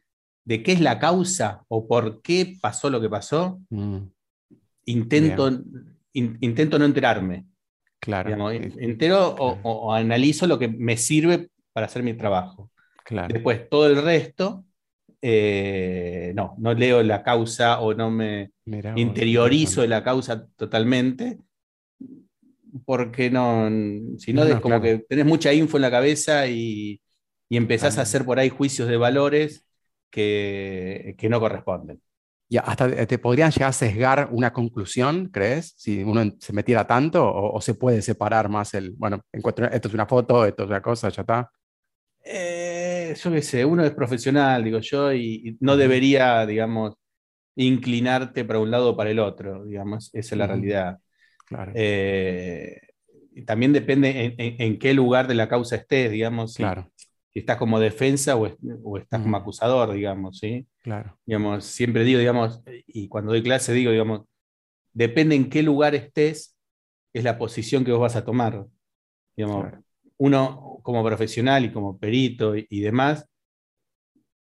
[0.44, 3.60] ¿de qué es la causa o por qué pasó lo que pasó?
[3.70, 3.98] Mm,
[4.86, 5.48] Intento,
[6.12, 7.46] in- intento no enterarme.
[8.00, 9.60] claro, digamos, entero o, claro.
[9.62, 12.70] o- o analizo lo que me sirve para hacer mi trabajo.
[13.08, 13.34] Claro.
[13.34, 14.64] Después, todo el resto,
[15.22, 21.38] eh, no, no leo la causa o no me, Mirá interiorizo de la causa totalmente,
[22.84, 23.68] porque no,
[24.18, 24.82] si no, No, no, es como claro.
[24.82, 27.00] que tenés mucha info en la cabeza y,
[27.48, 28.00] y empezás Claro.
[28.00, 29.66] a hacer por ahí juicios de valores
[30.10, 32.00] que, que no corresponden.
[32.50, 35.74] Y hasta te- podrían llegar a sesgar una conclusión, ¿crees?
[35.76, 39.88] Si uno se metiera tanto, o, o se puede separar más el, bueno, encuentro, esto
[39.88, 41.50] es una foto, esto es una cosa, ya está.
[42.24, 42.77] Eh,
[43.14, 46.94] yo qué sé, uno es profesional, digo yo, y, y no debería, digamos,
[47.56, 50.98] inclinarte para un lado o para el otro, digamos, esa es la realidad.
[51.46, 52.80] Claro, Eh,
[53.46, 56.90] también depende en, en- en qué lugar de la causa estés, digamos, si, claro,
[57.32, 58.48] si estás como defensa o,
[58.84, 60.66] o estás como acusador, digamos, ¿sí?
[60.82, 61.18] claro.
[61.26, 64.22] Digamos, siempre digo, digamos, y cuando doy clase digo, digamos,
[64.92, 66.56] depende en qué lugar estés,
[67.14, 68.66] es la posición que vos vas a tomar.
[69.36, 69.82] Digamos, Claro.
[70.18, 73.26] Uno como profesional y como perito y, y demás,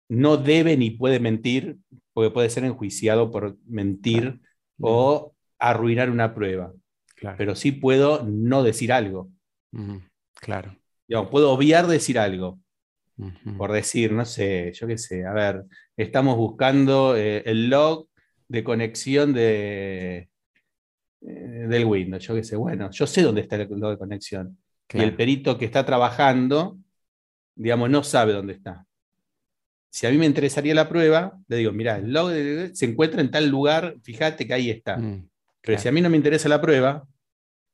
[0.10, 1.78] no debe ni puede mentir,
[2.14, 4.40] porque puede ser enjuiciado por mentir
[4.80, 6.74] o arruinar una prueba.
[7.16, 7.38] Claro.
[7.38, 9.32] Pero sí puedo no decir algo.
[10.36, 10.76] Claro.
[11.08, 12.60] Digamos, puedo obviar decir algo.
[13.58, 15.64] Por decir, no sé, yo qué sé, a ver,
[15.96, 18.10] estamos buscando eh, el log
[18.48, 20.30] de conexión de,
[21.22, 24.58] eh, del Windows, yo qué sé, bueno, yo sé dónde está el log de conexión.
[24.92, 26.78] Y el perito que está trabajando,
[27.56, 28.86] digamos, no sabe dónde está.
[29.90, 33.22] Si a mí me interesaría la prueba, le digo, mira, el log de- se encuentra
[33.22, 34.98] en tal lugar, fíjate que ahí está.
[34.98, 35.28] Mm,
[35.62, 37.08] Pero si a mí no me interesa la prueba,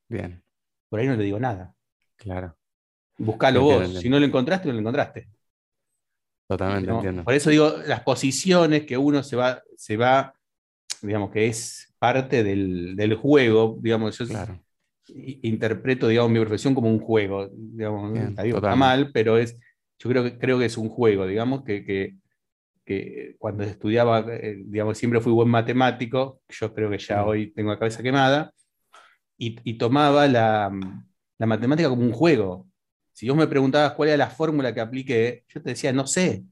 [0.07, 0.43] Bien,
[0.89, 1.73] por ahí no le digo nada.
[2.15, 2.55] claro.
[3.17, 3.83] Buscalo Entiendo, vos.
[3.85, 4.01] entiendo.
[4.01, 5.27] Si no lo encontraste, no lo encontraste.
[6.47, 6.95] Totalmente ¿no?
[6.95, 7.23] entiendo.
[7.25, 10.33] Por eso digo, las posiciones que uno se va, se va
[11.01, 14.59] digamos que es parte del, del juego, digamos, yo Claro.
[15.43, 18.77] Interpreto, digamos, mi profesión como un juego, digamos, Bien, está, digo, está totalmente.
[18.77, 19.57] mal, pero es,
[19.99, 22.15] yo creo que, creo que es un juego, digamos, que, que-
[22.85, 27.71] que cuando estudiaba, eh, digamos, siempre fui buen matemático, yo creo que ya hoy tengo
[27.71, 28.53] la cabeza quemada,
[29.37, 30.71] y, y tomaba la,
[31.37, 32.67] la matemática como un juego.
[33.13, 36.45] Si vos me preguntabas cuál era la fórmula que apliqué, yo te decía, no sé.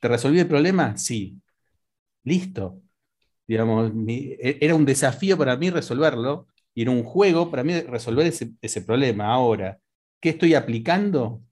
[0.00, 0.96] ¿Te resolví el problema?
[0.96, 1.40] Sí.
[2.24, 2.82] Listo.
[3.48, 7.80] Digamos, mi- e- era un desafío para mí resolverlo y era un juego para mí
[7.80, 9.32] resolver ese, ese problema.
[9.32, 9.80] Ahora,
[10.20, 11.42] ¿qué estoy aplicando?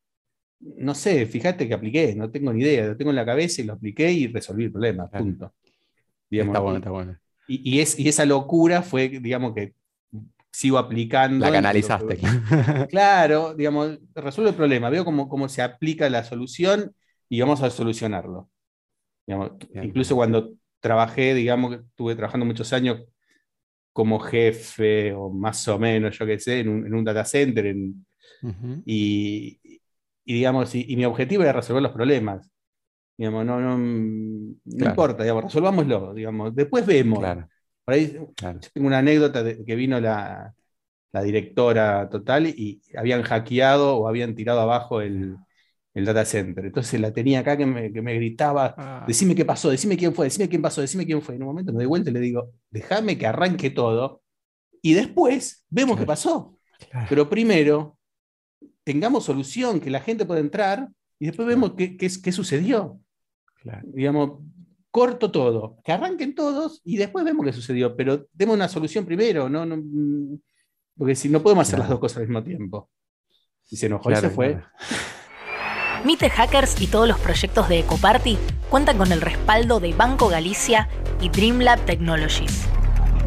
[0.61, 3.65] no sé, fíjate que apliqué, no tengo ni idea, lo tengo en la cabeza y
[3.65, 5.25] lo apliqué y resolví el problema, Claro.
[5.27, 5.55] punto.
[6.31, 7.17] está bueno, está bueno.
[7.47, 9.75] Y, y es, y esa locura fue, digamos, que
[10.51, 11.41] sigo aplicando.
[11.41, 12.19] La en canalizaste.
[12.19, 16.95] lo Claro, digamos, resuelve el problema, veo cómo, cómo se aplica la solución
[17.29, 18.49] y vamos a solucionarlo.
[19.27, 23.03] Digamos, incluso cuando trabajé, digamos, estuve trabajando muchos años
[23.95, 27.67] como jefe o más o menos, yo qué sé, en un, en un data center
[27.69, 28.07] en-
[28.85, 29.61] y,
[30.25, 32.51] y, digamos, y, y mi objetivo era resolver los problemas.
[33.19, 34.85] Digamos, no, no, no Claro.
[34.87, 37.21] importa, digamos, resolvámoslo, digamos, después vemos.
[37.21, 37.49] Claro,
[37.85, 38.61] Por ahí claro.
[38.61, 40.55] yo tengo una anécdota de que vino la,
[41.13, 45.37] la directora total y habían hackeado o habían tirado abajo el,
[45.95, 46.67] el data center.
[46.67, 50.15] Entonces la tenía acá que me, que me gritaba, Ah, decime qué pasó, decime quién
[50.15, 51.37] fue, decime quién pasó, decime quién fue.
[51.37, 54.23] En un momento me doy vuelta y le digo, déjame que arranque todo
[54.83, 56.59] y después vemos qué pasó.
[56.91, 57.07] claro.
[57.09, 57.97] Pero primero,
[58.83, 63.01] tengamos solución, que la gente pueda entrar y después vemos qué, qué, qué sucedió
[63.63, 63.89] claro.
[63.93, 64.41] digamos,
[64.91, 69.49] corto todo, que arranquen todos y después vemos qué sucedió, pero demos una solución primero,
[69.49, 69.83] no, no
[70.97, 72.91] porque si no podemos hacer las dos cosas al mismo tiempo.
[73.69, 74.63] Y se enojó y se fue.
[76.05, 78.37] Mite Hackers y todos los proyectos de Ecoparty
[78.69, 80.89] cuentan con el respaldo de Banco Galicia
[81.21, 82.67] y Dreamlab Technologies.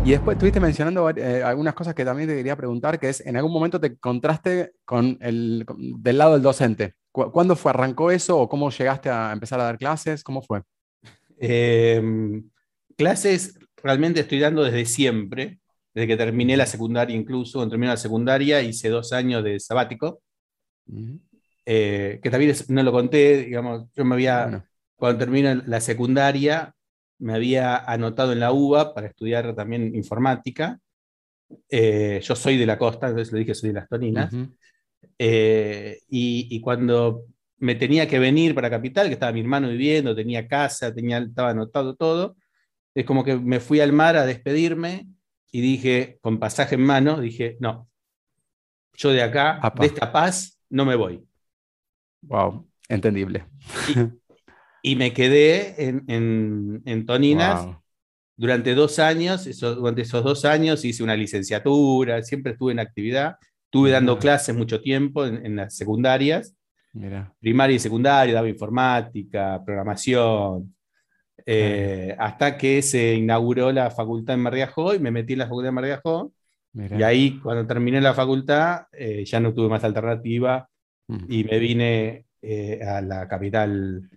[0.05, 3.35] Y después estuviste mencionando eh, algunas cosas que también te quería preguntar, que es, en
[3.35, 6.93] algún momento te encontraste con el, con- del lado del docente.
[7.11, 7.71] ¿Cu- ¿Cuándo fue?
[7.71, 10.23] ¿Arrancó eso o cómo llegaste a empezar a dar clases?
[10.23, 10.61] ¿Cómo fue?
[11.39, 12.01] Eh,
[12.95, 15.59] clases realmente estoy dando desde siempre,
[15.95, 20.21] desde que terminé la secundaria incluso, cuando terminé la secundaria hice dos años de sabático.
[21.69, 24.63] Eh, que también es- no lo conté, digamos, yo me había, Bueno,
[24.95, 26.73] cuando terminé la secundaria,
[27.19, 30.79] me había anotado en la UBA para estudiar también informática.
[31.69, 34.33] Eh, yo soy de la costa, entonces le dije soy de las Toninas.
[34.33, 34.47] ujú.
[35.19, 37.25] Eh, y, y cuando
[37.59, 41.49] me tenía que venir para Capital, que estaba mi hermano viviendo, tenía casa, tenía, estaba
[41.51, 42.35] anotado todo,
[42.95, 45.07] es como que me fui al mar a despedirme
[45.51, 47.89] y dije, con pasaje en mano, dije, no,
[48.93, 49.81] yo de acá, Apa.
[49.81, 51.23] de esta paz, no me voy.
[52.27, 53.45] Wow, entendible.
[54.81, 57.81] Y me quedé en, en- en Toninas Wow.
[58.37, 63.35] durante dos años, eso- durante esos dos años hice una licenciatura, siempre estuve en actividad,
[63.65, 64.21] estuve dando Mira.
[64.21, 66.53] clases mucho tiempo en, en las secundarias,
[66.93, 70.73] Mira, primaria y secundaria, daba informática, programación,
[71.45, 75.67] eh, hasta que se inauguró la facultad en Marriajó y me metí en la facultad
[75.67, 76.33] de Marriajó,
[76.73, 80.69] y ahí cuando terminé la facultad eh, ya no tuve más alternativa
[81.07, 81.25] Mm.
[81.29, 84.09] y me vine eh, a la capital,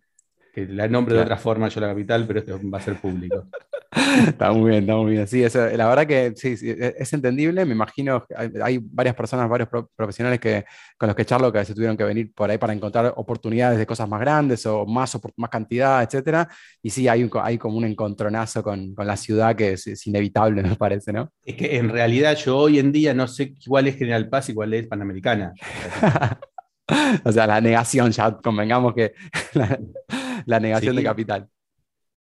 [0.52, 1.26] que la nombre de Claro.
[1.34, 3.46] otra forma yo la capital, pero esto va a ser público.
[4.26, 5.26] Está muy bien, está muy bien.
[5.26, 7.64] Sí, eso, la verdad que sí, sí, e- es entendible.
[7.64, 10.64] Me imagino hay, hay varias personas, varios pro- profesionales que,
[10.96, 13.86] con los que charlo que se tuvieron que venir por ahí para encontrar oportunidades de
[13.86, 16.48] cosas más grandes o más, más cantidad, etcétera.
[16.82, 20.06] Y sí, hay, un hay como un encontronazo con, con la ciudad que es, es
[20.06, 21.32] inevitable, me parece, ¿no?
[21.44, 24.54] Es que en realidad yo hoy en día no sé cuál es General Paz y
[24.54, 25.52] cuál es Panamericana.
[27.24, 29.12] o sea, la negación, ya convengamos que
[29.54, 29.78] la,
[30.46, 31.48] la negación de capital.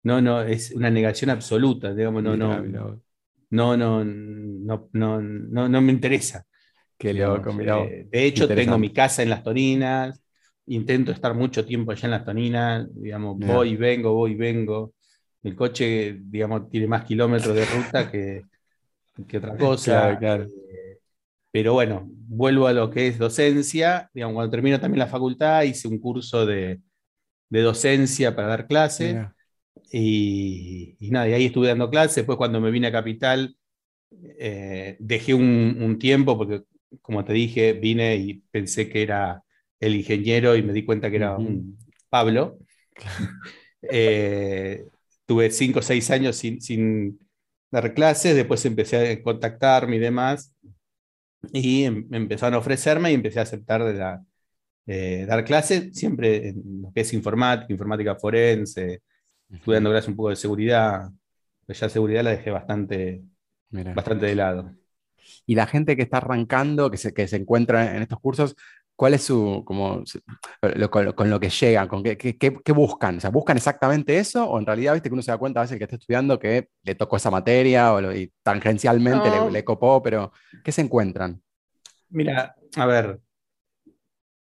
[0.03, 3.01] No, no, es una negación absoluta, digamos, no, Mirá, no,
[3.51, 6.47] no, no, no, no, no, no me interesa.
[6.97, 7.89] Qué loco, vos.
[7.91, 10.21] Eh, de hecho, tengo mi casa en las Toninas,
[10.67, 14.95] intento estar mucho tiempo allá en las Toninas, digamos, voy y vengo, voy y vengo.
[15.43, 18.43] El coche, digamos, tiene más kilómetros de ruta que,
[19.27, 19.85] que otra cosa.
[19.85, 20.45] Claro, claro.
[20.45, 20.88] Eh,
[21.59, 24.09] pero bueno, vuelvo a lo que es docencia.
[24.15, 26.81] Digamos, cuando termino también la facultad, hice un curso de,
[27.51, 29.25] de docencia para dar clases.
[29.93, 32.17] Y, y nada, y ahí estuve dando clases.
[32.17, 33.57] Después, cuando me vine a Capital,
[34.39, 36.63] eh, dejé un, un tiempo porque,
[37.03, 39.43] como te dije, vine y pensé que era
[39.81, 41.79] el ingeniero y me di cuenta que era un
[42.11, 42.59] Pablo.
[43.91, 44.85] Eh,
[45.27, 47.21] tuve cinco o seis años sin, sin
[47.71, 50.55] dar clases, después empecé a contactarme y demás,
[51.53, 54.25] y em- empezaron a ofrecerme y empecé a aceptar de la,
[54.87, 59.03] eh, dar clases, siempre en lo que es informática, informática forense,
[59.91, 61.11] clases un poco de seguridad,
[61.67, 63.23] pero ya seguridad la dejé bastante,
[63.71, 63.95] Mirá.
[63.95, 64.75] bastante de lado.
[65.47, 68.57] Y la gente que está arrancando, que se, que se encuentra en estos cursos,
[68.99, 70.03] ¿cuál es su, como,
[70.75, 71.87] lo- con, lo- con lo que llegan?
[71.87, 73.19] ¿Con qué, qué- buscan?
[73.19, 74.45] O sea, ¿buscan exactamente eso?
[74.45, 76.69] ¿O en realidad, viste que uno se da cuenta a veces que está estudiando que
[76.83, 79.47] le tocó esa materia o lo- y tangencialmente No.
[79.47, 80.33] le, le copó, pero
[80.65, 81.41] ¿qué se encuentran?
[82.11, 83.21] Mira, a ver,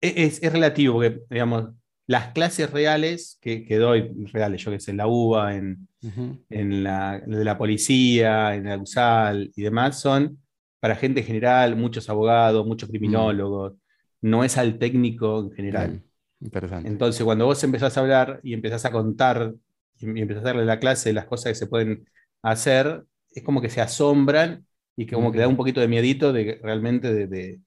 [0.00, 1.70] e- es, es relativo, porque, digamos,
[2.08, 6.44] las clases reales que, que doy, reales, yo que sé, en la UBA, en, Ujú.
[6.50, 10.38] en la de la policía, en la USAL y demás, son
[10.80, 13.74] para gente en general, muchos abogados, muchos criminólogos,
[14.22, 16.04] no es al técnico en general.
[16.40, 16.90] Interesante.
[16.90, 19.54] Entonces, cuando vos empezás a hablar y empezás a contar
[20.00, 22.08] y empezás a darle la clase de las cosas que se pueden
[22.42, 26.32] hacer, es como que se asombran y que como que da un poquito de miedito
[26.32, 27.60] de realmente de, de,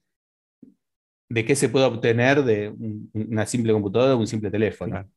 [1.28, 4.94] de qué se puede obtener de un- una simple computadora o un simple teléfono.
[4.94, 5.08] Claro,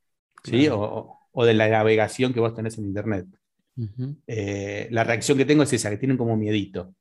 [0.44, 0.68] ¿sí?
[0.68, 0.82] claro.
[0.82, 3.28] O, o de la navegación que vos tenés en Internet.
[4.28, 6.96] Eh, la reacción que tengo es esa, que tienen como miedito.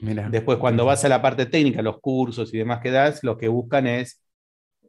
[0.00, 3.48] Después, cuando vas a la parte técnica, los cursos y demás que das, lo que
[3.48, 4.20] buscan es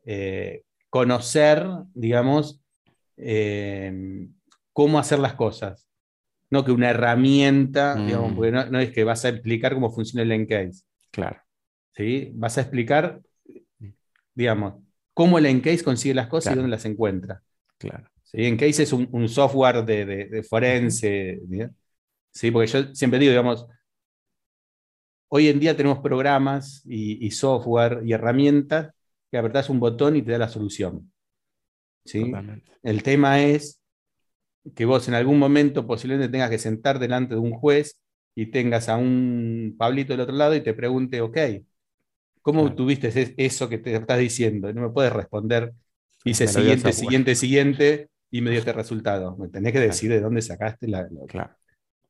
[0.05, 2.59] eh, conocer, digamos,
[3.17, 4.27] eh,
[4.73, 5.87] cómo hacer las cosas.
[6.49, 8.05] No que una herramienta, Mm.
[8.07, 10.83] digamos, porque no, no es que vas a explicar cómo funciona el Encase.
[11.11, 11.39] Claro.
[11.95, 12.31] ¿sí?
[12.35, 13.21] Vas a explicar,
[14.33, 14.75] digamos,
[15.13, 16.59] cómo el Encase consigue las cosas Claro.
[16.59, 17.41] y dónde las encuentra.
[17.77, 18.09] Claro.
[18.23, 18.45] ¿sí?
[18.45, 21.39] Encase es un, un software de, de- de forense.
[22.31, 22.51] ¿sí?
[22.51, 23.65] Porque yo siempre digo, digamos,
[25.29, 28.93] hoy en día tenemos programas y, y software y herramientas
[29.31, 31.11] que apretás un botón y te da la solución.
[32.05, 32.31] ¿sí?
[32.83, 33.81] El tema es
[34.75, 37.97] que vos en algún momento posiblemente tengas que sentar delante de un juez
[38.35, 41.37] y tengas a un Pablito del otro lado y te pregunte, ok,
[42.41, 42.75] ¿cómo Claro.
[42.75, 44.71] tuviste eso que te estás diciendo?
[44.73, 45.73] No me puedes responder.
[46.23, 49.37] Hice siguiente, siguiente, siguiente y me dio este resultado.
[49.37, 49.91] Me tenés que Claro.
[49.91, 51.55] decir de dónde sacaste la, la- Claro.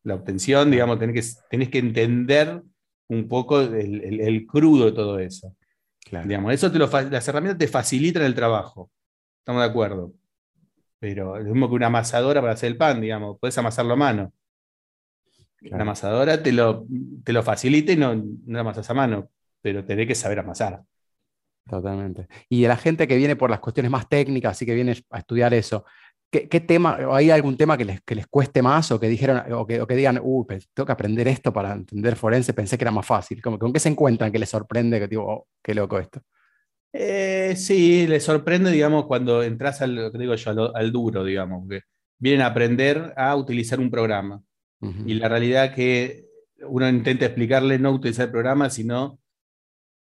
[0.04, 2.62] la obtención, digamos, tenés que, tenés que entender
[3.10, 5.56] un poco el, el- el crudo de todo eso.
[6.06, 6.28] Claro.
[6.28, 8.92] Digamos, eso te lo las herramientas te facilitan el trabajo.
[9.40, 10.14] Estamos de acuerdo.
[11.00, 13.98] Pero es lo mismo que una amasadora para hacer el pan, digamos, puedes amasarlo a
[13.98, 14.34] mano.
[15.58, 15.78] Claro.
[15.78, 16.86] La amasadora te lo,
[17.24, 18.16] te lo facilita y no,
[18.46, 19.30] no amasas a mano,
[19.62, 20.84] pero tenés que saber amasar.
[21.68, 22.28] Totalmente.
[22.48, 25.18] Y de la gente que viene por las cuestiones más técnicas, así que viene a
[25.20, 25.86] estudiar eso,
[26.30, 29.42] ¿qué, qué tema, hay algún tema que les, que les cueste más o que dijeron,
[29.54, 32.78] o que, o que digan, uy, pues, tengo que aprender esto para entender forense, pensé
[32.78, 33.42] que era más fácil?
[33.42, 36.22] Como, ¿Con qué se encuentran que les sorprende que digo, oh, qué loco esto?
[36.94, 41.82] Eh, sí, les sorprende, digamos, cuando entras al, digo yo, al, al duro, digamos, que
[42.18, 44.42] vienen a aprender a utilizar un programa.
[44.82, 45.04] Ujú.
[45.06, 46.26] Y la realidad que
[46.68, 49.20] uno intenta explicarle no utilizar el programa, sino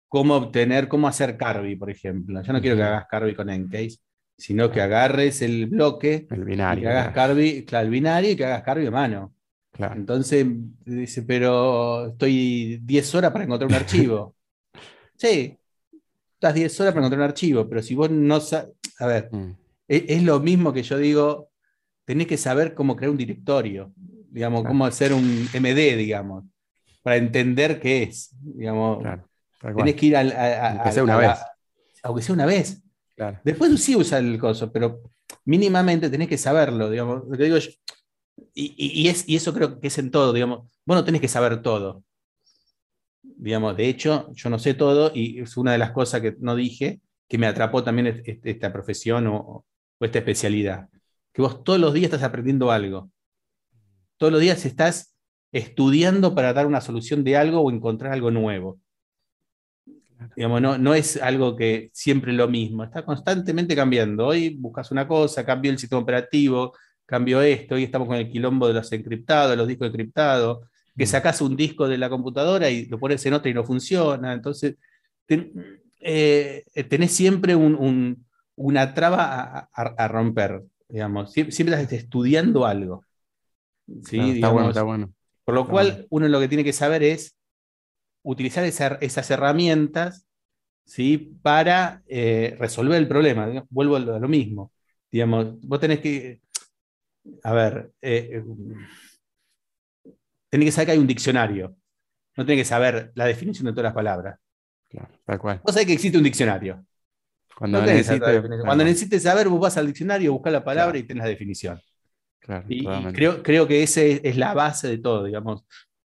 [0.07, 2.41] cómo obtener, cómo hacer Carby, por ejemplo.
[2.41, 3.97] Yo no quiero que hagas Carby con Encase,
[4.37, 6.81] sino que agarres el bloque El y binario.
[6.81, 9.33] que hagas Carby, claro, el binario y que hagas Carby a mano.
[9.71, 9.95] claro.
[9.95, 10.45] Entonces
[10.85, 14.35] dice, pero estoy 10 horas para encontrar un archivo.
[15.17, 15.57] sí,
[16.35, 18.69] estás 10 horas para encontrar un archivo, pero si vos no sabes,
[18.99, 19.51] a ver, Mm,
[19.87, 21.49] es, es lo mismo que yo digo,
[22.05, 23.93] tenés que saber cómo crear un directorio,
[24.31, 24.73] digamos, Claro.
[24.73, 26.45] cómo hacer un MD, digamos,
[27.03, 28.31] para entender qué es.
[28.41, 29.03] Digamos,
[29.75, 31.39] tenés que ir al, a, a- Aunque a- sea una vez.
[32.03, 32.83] aunque sea una vez.
[33.43, 35.01] Después sí usa el coso, pero
[35.45, 37.23] mínimamente tenés que saberlo, digamos.
[37.27, 37.71] Lo que digo yo-
[38.53, 40.59] y, es, eso creo que es en todo, digamos.
[40.85, 42.03] Vos no tenés que saber todo.
[43.23, 46.55] Digamos, de hecho, yo no sé todo y es una de las cosas que no
[46.55, 49.65] dije que me atrapó también es- es- esta profesión o,
[49.99, 50.89] o esta especialidad.
[51.33, 53.11] Que vos todos los días estás aprendiendo algo.
[54.17, 55.15] Todos los días estás
[55.51, 58.79] estudiando para dar una solución de algo o encontrar algo nuevo.
[60.35, 64.27] Digamos, no, no es algo que siempre lo mismo, está constantemente cambiando.
[64.27, 66.73] Hoy buscas una cosa, cambió el sistema operativo,
[67.05, 71.07] cambió esto, hoy estamos con el quilombo de los encriptados, los discos encriptados, que Mm.
[71.07, 74.33] sacas un disco de la computadora y lo pones en otra y no funciona.
[74.33, 74.75] Entonces,
[75.25, 75.51] ten-
[75.99, 78.25] eh, tenés siempre un- un-
[78.55, 81.33] una traba a, a- a romper, digamos.
[81.35, 83.03] Sie- Siempre, estás estudiando algo.
[84.03, 84.17] ¿sí?
[84.17, 85.13] Claro, está bueno, está bueno.
[85.43, 86.05] por lo Está cual, bueno.
[86.09, 87.34] uno lo que tiene que saber es
[88.25, 90.27] utilizar esa- esas herramientas
[90.85, 91.37] ¿sí?
[91.41, 93.65] para eh, resolver el problema.
[93.69, 94.71] Vuelvo a lo, a lo mismo.
[95.11, 96.41] Digamos, vos tenés que.
[97.43, 97.91] A ver.
[98.01, 98.43] eh, eh,
[100.49, 101.75] tenés que saber que hay un diccionario.
[102.37, 104.39] No tenés que saber la definición de todas las palabras.
[104.89, 105.61] Claro, tal cual.
[105.63, 106.85] Vos sabés que existe un diccionario.
[107.57, 107.85] Cuando No
[108.83, 111.05] necesites saber, vos vas al diccionario, buscas la palabra Claro.
[111.05, 111.81] y tenés la definición.
[112.39, 112.83] claro, Y,
[113.13, 115.65] creo, creo que esa es, es la base de todo, digamos.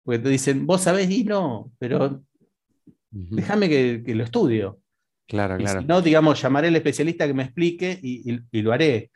[0.07, 2.23] Porque te dicen, vos sabés y no, pero
[3.11, 4.79] déjame que, que lo estudio.
[5.27, 5.81] Claro, Y claro.
[5.81, 9.11] si no, digamos, llamaré al especialista que me explique y, y- y lo haré.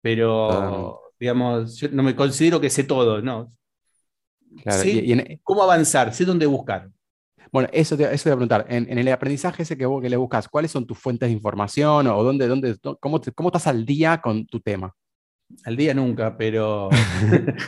[0.00, 3.52] Pero, digamos, yo no me considero que sé todo, ¿no?
[4.62, 4.82] claro.
[4.82, 6.90] sé Y- y en- cómo avanzar, sé dónde buscar.
[7.52, 8.66] Bueno, eso te, eso te voy a preguntar.
[8.70, 11.34] En, en el aprendizaje ese que vos que le buscas, ¿cuáles son tus fuentes de
[11.34, 14.94] información o dónde, dónde, dó- cómo, te- cómo estás al día con tu tema?
[15.64, 16.88] Al día nunca, pero,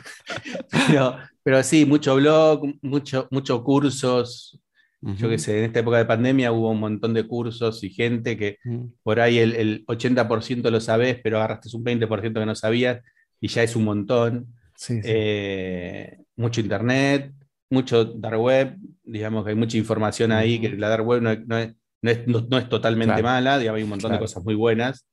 [0.89, 4.61] pero, pero sí, mucho blog, mucho, muchos cursos.
[5.01, 8.37] Yo qué sé, en esta época de pandemia hubo un montón de cursos y gente
[8.37, 8.93] que Ujú.
[9.05, 13.01] por ahí el, el 80% lo sabés, pero agarraste un 20% que no sabías
[13.41, 14.47] y ya es un montón.
[14.75, 15.03] Sí, sí.
[15.05, 17.33] Eh, mucho internet,
[17.71, 21.47] mucho dark web, digamos que hay mucha información ahí, que la dark web no, es-
[21.47, 23.23] no es, no es- no- no es totalmente Claro.
[23.29, 25.07] mala, digamos, hay un montón de cosas muy buenas.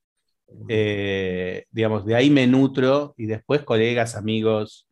[0.68, 4.88] Eh, digamos, de ahí me nutro y después colegas, amigos,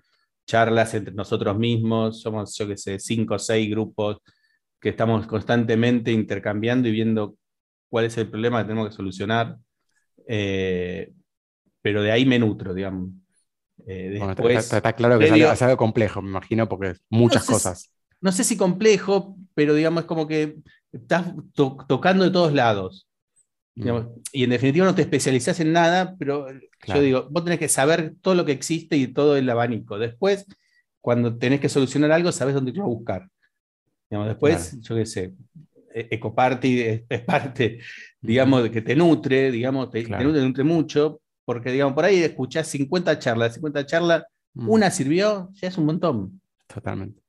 [0.46, 4.18] charlas entre nosotros mismos, somos, yo qué sé, cinco o seis grupos
[4.80, 7.36] que estamos constantemente intercambiando y viendo
[7.90, 9.58] cuál es el problema que tenemos que solucionar.
[10.28, 11.12] Eh,
[11.82, 13.12] pero de ahí me nutro, digamos.
[13.86, 17.92] Eh, está, claro que es algo, complejo, me imagino, porque muchas cosas.
[18.22, 20.58] No sé si complejo, pero digamos, es como que
[20.92, 23.08] estás tocando de todos lados.
[23.76, 23.90] Mm.
[24.32, 26.46] y en definitiva no te especializas en nada, pero
[26.86, 29.98] yo digo, vos tenés que saber todo lo que existe y todo el abanico.
[29.98, 30.46] Después,
[31.02, 33.28] cuando tenés que solucionar algo, sabes dónde te a buscar.
[34.10, 35.34] después, yo qué sé,
[35.94, 37.80] e-, Ecoparty es, es, parte,
[38.22, 43.56] digamos, que te nutre, digamos, te, nutre, mucho, porque, digamos, por ahí escuchás 50 charlas,
[43.56, 44.70] 50 charlas, mm.
[44.70, 46.42] una sirvió, ya es un montón.
[46.68, 47.22] Totalmente.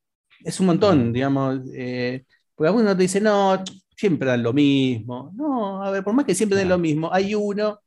[0.44, 2.24] Es un montón, digamos, eh,
[2.54, 3.62] porque algunos te dice, no,
[3.96, 5.32] siempre dan lo mismo.
[5.34, 7.80] No, a ver, por más que siempre den lo mismo, hay uno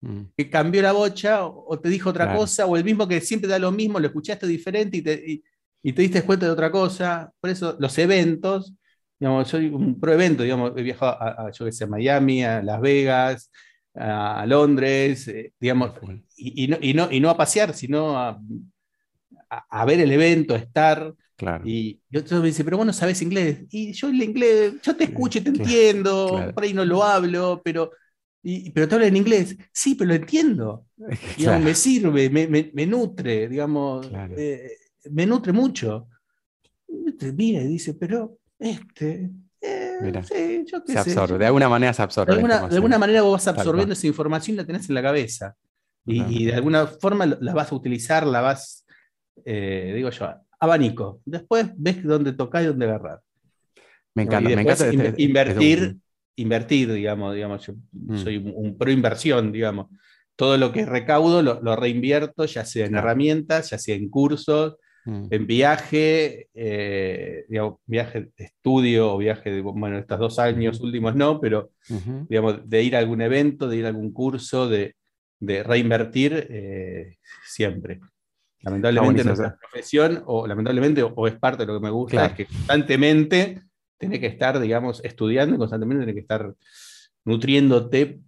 [0.00, 0.22] mm.
[0.36, 3.58] que cambió la bocha o, te dijo otra cosa, o el mismo que siempre da
[3.58, 5.42] lo mismo, lo escuchaste diferente y te,
[5.82, 7.32] y te diste cuenta de otra cosa.
[7.40, 8.74] Por eso los eventos
[9.20, 12.62] digamos, soy un pro evento, digamos, he viajado a, yo que sé, a Miami, a
[12.62, 13.52] Las Vegas,
[13.94, 15.92] a, Londres, eh, digamos,
[16.36, 18.40] y, no, y, no, y, no, a pasear, sino a,
[19.50, 21.14] a ver el evento, a estar.
[21.36, 21.66] Claro.
[21.66, 23.64] Y, otro me dice, pero vos no sabes inglés.
[23.70, 27.60] Y yo el inglés, yo te escucho y te entiendo, por ahí no lo hablo,
[27.64, 27.90] pero,
[28.74, 29.56] pero te hablo en inglés.
[29.72, 30.86] Sí, pero lo entiendo.
[31.62, 34.70] me sirve, me, me, nutre, digamos, eh,
[35.10, 36.08] me nutre mucho.
[37.34, 39.30] Mira, y dice, pero este,
[39.60, 42.32] eh, sí, yo qué se absorbe, de alguna manera se absorbe.
[42.32, 42.38] De
[42.76, 45.56] alguna, manera vos vas absorbiendo esa información y la tenés en la cabeza.
[46.06, 48.84] Y, de alguna forma la vas a utilizar, la vas,
[49.44, 51.20] eh, digo yo, abanico.
[51.24, 53.20] Después ves dónde tocar y dónde agarrar.
[54.14, 54.88] Me encanta, me encanta.
[54.88, 55.96] Este, este invertir,
[56.36, 58.16] invertir, digamos, digamos, yo mm.
[58.18, 59.86] soy un, pro inversión, digamos.
[60.36, 65.26] Todo lo que recaudo lo, reinvierto, ya sea en herramientas, ya sea en cursos, Mm.
[65.30, 71.14] En viaje, eh, digamos, viaje de estudio o viaje de, bueno, estos dos años últimos
[71.16, 71.70] no, pero
[72.28, 74.94] digamos, de ir a algún evento, de ir a algún curso, de,
[75.40, 77.16] reinvertir eh,
[77.46, 78.00] siempre.
[78.62, 82.46] Lamentablemente nuestra profesión, o lamentablemente, o, es parte de lo que me gusta, es que
[82.46, 83.62] constantemente
[83.98, 86.54] tiene que estar, digamos, estudiando y constantemente tiene que estar
[87.24, 88.20] nutriéndote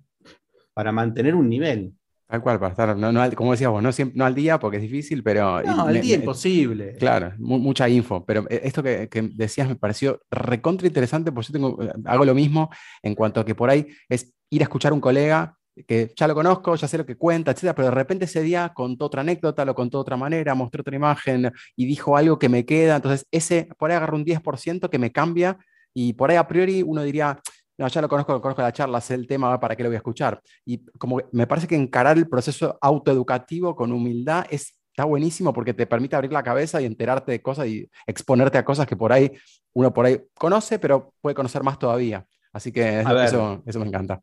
[0.74, 1.92] para mantener un nivel.
[2.26, 4.78] Tal cual, para estar, no, no, como decías vos, no, siempre, no al día porque
[4.78, 5.62] es difícil, pero...
[5.62, 6.94] No, al día imposible.
[6.98, 11.82] Claro, mucha info, pero eh, esto que, decías me pareció recontra interesante, porque yo tengo,
[11.82, 12.70] eh, hago lo mismo
[13.02, 16.26] en cuanto a que por ahí es ir a escuchar a un colega que ya
[16.26, 19.22] lo conozco, ya sé lo que cuenta, etcétera, pero de repente ese día contó otra
[19.22, 22.96] anécdota, lo contó de otra manera, mostró otra imagen y dijo algo que me queda,
[22.96, 25.58] entonces ese, por ahí agarro un 10% que me cambia
[25.94, 27.40] y por ahí a priori uno diría,
[27.78, 29.98] no, ya lo conozco, conozco la charla, sé el tema, ¿para qué lo voy a
[29.98, 30.40] escuchar?
[30.64, 35.72] Y como me parece que encarar el proceso autoeducativo con humildad es, está buenísimo porque
[35.72, 39.12] te permite abrir la cabeza y enterarte de cosas y exponerte a cosas que por
[39.12, 39.32] ahí
[39.74, 42.26] uno por ahí conoce, pero puede conocer más todavía.
[42.52, 44.20] Así que eso, eso, me encanta.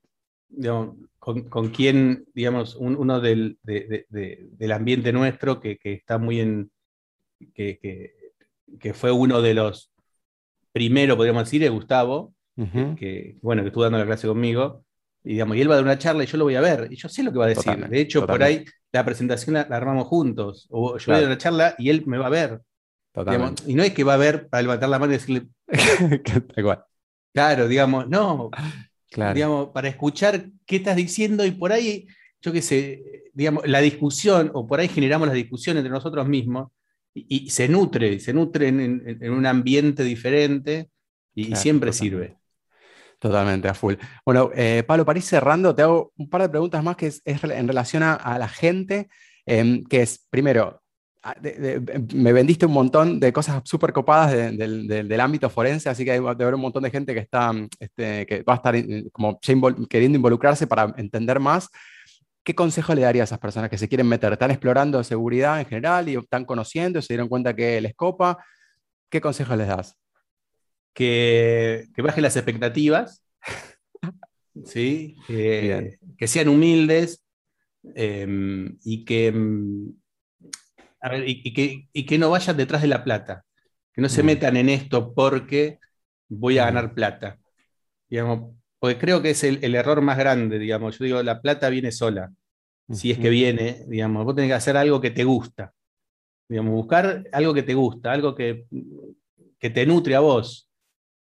[1.20, 6.72] Con, con quién, digamos, uno del, del, ambiente nuestro que, que está muy en,
[7.54, 8.14] que, que,
[8.80, 9.92] que, fue uno de los
[10.72, 12.34] primero, podríamos decir, es Gustavo,
[12.98, 14.84] que, bueno, que estuvo dando la clase conmigo,
[15.24, 16.88] y, digamos, y él va a dar una charla y yo lo voy a ver,
[16.92, 17.88] y yo sé lo que va a decir.
[17.88, 21.38] de hecho, por ahí la presentación la, armamos juntos, o yo voy a dar una
[21.38, 22.62] charla y él me va a ver.
[23.66, 25.48] y no es que va a ver para levantar la mano y decirle.
[26.58, 26.84] Igual.
[27.34, 28.50] Claro, digamos, no.
[29.10, 29.34] Claro.
[29.34, 32.08] Digamos, para escuchar qué estás diciendo y por ahí,
[32.42, 36.72] yo qué sé, digamos, la discusión, o por ahí generamos la discusión entre nosotros mismos,
[37.14, 40.90] y, se nutre, se nutre en, un ambiente diferente
[41.34, 42.38] y, siempre sirve.
[43.18, 43.96] Totalmente, a full.
[44.26, 47.22] Bueno, eh, Pablo, para ir cerrando, te hago un par de preguntas más que es,
[47.26, 49.10] en relación a, la gente,
[49.46, 50.79] em, que es, primero,
[52.14, 56.44] me vendiste un montón de cosas súper copadas del ámbito forense, así que hay, debe
[56.44, 58.76] haber un montón de gente que, está, este, que va a estar
[59.12, 59.40] como
[59.90, 61.70] queriendo involucrarse para entender más.
[62.44, 64.32] ¿Qué consejo le daría a esas personas que se quieren meter?
[64.34, 68.38] ¿Están explorando seguridad en general y están conociendo, se dieron cuenta que les copa?
[69.10, 70.00] ¿Qué consejo les das?
[70.94, 73.24] que, que bajen las expectativas,
[74.66, 75.16] ¿sí?
[75.28, 77.24] que sean humildes
[77.96, 79.34] em, y, que,
[81.26, 83.46] y, que, y, que, no vayan detrás de la plata,
[83.94, 84.26] que no se mm.
[84.26, 85.80] metan en esto porque
[86.28, 86.66] voy a mm.
[86.66, 87.40] ganar plata.
[88.10, 90.98] Digamos, porque creo que es el, el, error más grande, digamos.
[90.98, 92.32] Yo digo, la plata viene sola.
[92.92, 95.74] Si es que viene, digamos, vos tenés que hacer algo que te gusta.
[96.48, 98.66] Digamos, buscar algo que te gusta, algo que,
[99.60, 100.68] que te nutre a vos.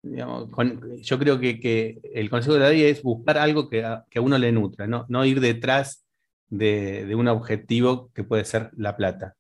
[0.01, 4.51] yo creo que, el consejo de la vida es buscar algo que a, uno le
[4.51, 6.05] nutra, no, no ir detrás
[6.49, 9.35] de, un objetivo que puede ser la plata.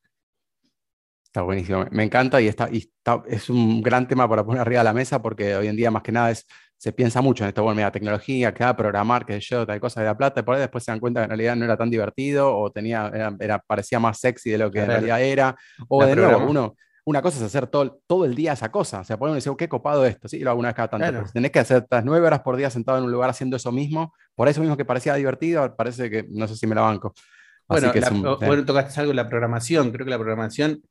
[1.33, 2.87] Está buenísimo, me encanta y, está, y
[3.27, 6.03] es un gran tema para poner arriba de la mesa porque hoy en día más
[6.03, 6.45] que nada es,
[6.77, 10.05] se piensa mucho en esto, bueno, mira, tecnología, que programar, que yo, tal cosa de
[10.05, 11.89] la plata, y por ahí después se dan cuenta que en realidad no era tan
[11.89, 15.55] divertido o tenía, era, parecía más sexy de lo que en realidad era,
[15.87, 16.75] o de nuevo, uno
[17.05, 19.01] una cosa es hacer todo, todo el día esa cosa.
[19.01, 21.25] O sea, podemos decir, qué copado esto, sí, lo hago una vez cada tanto.
[21.25, 23.71] si tenés que hacer estas nueve horas por día sentado en un lugar haciendo eso
[23.71, 27.13] mismo, por eso mismo que parecía divertido, parece que no sé si me la banco.
[27.67, 29.91] bueno, tocaste algo de la programación.
[29.91, 30.81] Creo que la programación,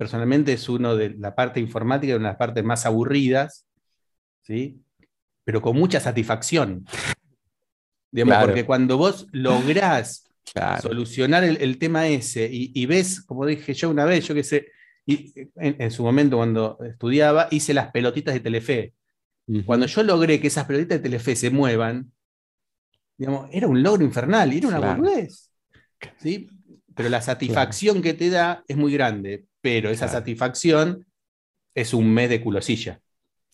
[0.00, 3.66] personalmente, es uno de la parte informática, de una de las partes más aburridas,
[4.40, 4.80] ¿sí?
[5.44, 6.86] Pero con mucha satisfacción.
[8.10, 10.24] Digamos, porque cuando vos lográs
[10.80, 14.68] solucionar el, tema ese y, y, ves, como dije yo una vez, yo que sé,
[15.04, 18.94] y en, su momento, cuando estudiaba, hice las pelotitas de Telefe.
[19.66, 22.10] Cuando yo logré que esas pelotitas de Telefe se muevan,
[23.18, 25.50] digamos, era un logro infernal, era una boludez.
[26.16, 26.48] ¿sí?
[26.94, 31.06] Pero la satisfacción que te da es muy grande, pero esa satisfacción
[31.74, 33.00] es un mes de culosilla.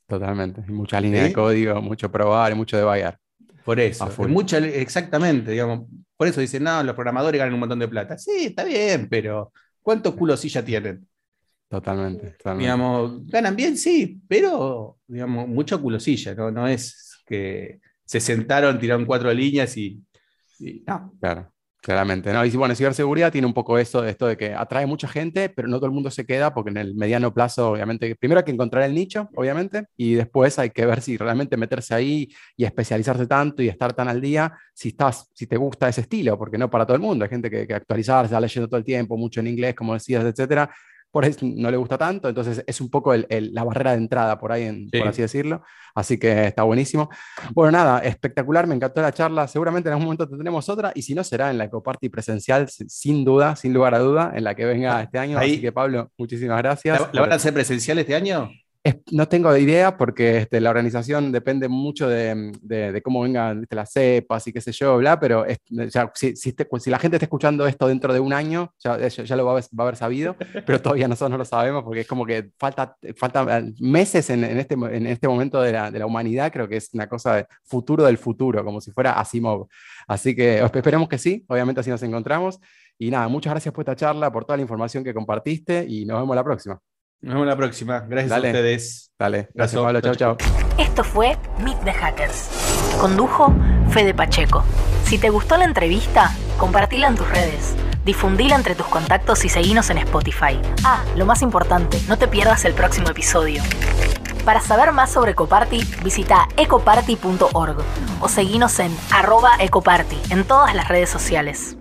[0.07, 0.61] Totalmente.
[0.69, 3.19] Mucha línea de código, mucho probar y mucho de bailar.
[3.65, 4.09] Por eso.
[4.29, 5.89] Mucha, exactamente, digamos.
[6.17, 8.17] Por eso dicen, no, los programadores ganan un montón de plata.
[8.17, 9.53] Sí, está bien, pero
[9.83, 11.07] ¿cuánto culosilla tienen?
[11.69, 16.53] Totalmente, Digamos, ganan bien, sí, pero digamos, mucha culosilla, ¿no?
[16.53, 20.01] No es que se sentaron, tiraron cuatro líneas y,
[20.87, 21.13] no.
[21.19, 21.53] Claro,
[21.87, 22.33] claramente.
[22.33, 22.45] ¿no?
[22.45, 25.77] Y bueno, ciberseguridad tiene un poco eso, esto de que atrae mucha gente, pero no
[25.77, 28.83] todo el mundo se queda, porque en el mediano plazo, obviamente, primero hay que encontrar
[28.83, 33.63] el nicho, obviamente, y después hay que ver si realmente meterse ahí y especializarse tanto
[33.63, 36.85] y estar tan al día, si estás, si te gusta ese estilo, porque no para
[36.85, 39.47] todo el mundo, hay gente que, que actualizarse, está leyendo todo el tiempo, mucho en
[39.47, 40.69] inglés, como decías, etcétera,
[41.17, 44.53] por eso no le gusta tanto, entonces es un poco la barrera de entrada por
[44.53, 45.63] ahí, por así decirlo,
[45.95, 47.09] así que está buenísimo.
[47.55, 51.15] Bueno, nada, espectacular, me encantó la charla, seguramente en algún momento tendremos otra, y si
[51.15, 54.67] no será en la Ecoparty presencial, sin duda, sin lugar a duda, en la que
[54.67, 57.01] venga este año, así que Pablo, muchísimas gracias.
[57.01, 58.51] ¿La, ¿la van a hacer presencial este año?
[59.13, 64.53] No tengo idea porque este, la organización depende mucho de, cómo vengan las cepas y
[64.53, 65.45] qué sé yo, bla, pero
[66.15, 66.55] si, si,
[66.91, 69.97] la gente está escuchando esto dentro de un año, ya, ya lo va a, haber,
[69.97, 74.45] sabido, pero todavía nosotros no lo sabemos porque es como que falta, falta meses en,
[74.45, 77.47] este, en este momento de la, de la, humanidad, creo que es una cosa de
[77.65, 79.69] futuro del futuro, como si fuera Asimov.
[80.07, 82.61] Así que esperemos que sí, obviamente así nos encontramos.
[82.99, 86.21] Y nada, muchas gracias por esta charla, por toda la información que compartiste y nos
[86.21, 86.81] vemos la próxima.
[87.21, 88.01] Nos vemos la próxima.
[88.01, 89.13] Gracias a ustedes.
[89.19, 90.01] Dale, gracias Pablo.
[90.01, 90.37] Chao, chao.
[90.79, 92.49] Esto fue Meet the Hackers.
[93.01, 93.55] Condujo
[93.91, 94.65] Fede Pacheco.
[95.05, 97.75] Si te gustó la entrevista, compartila en tus redes.
[98.05, 100.61] Difundila entre tus contactos y seguinos en Spotify.
[100.85, 103.63] Ah, lo más importante, no te pierdas el próximo episodio.
[104.45, 107.79] Para saber más sobre Ecoparty, visita ecoparty.org
[108.21, 111.76] o seguinos en arroba ecoparty en todas las redes sociales.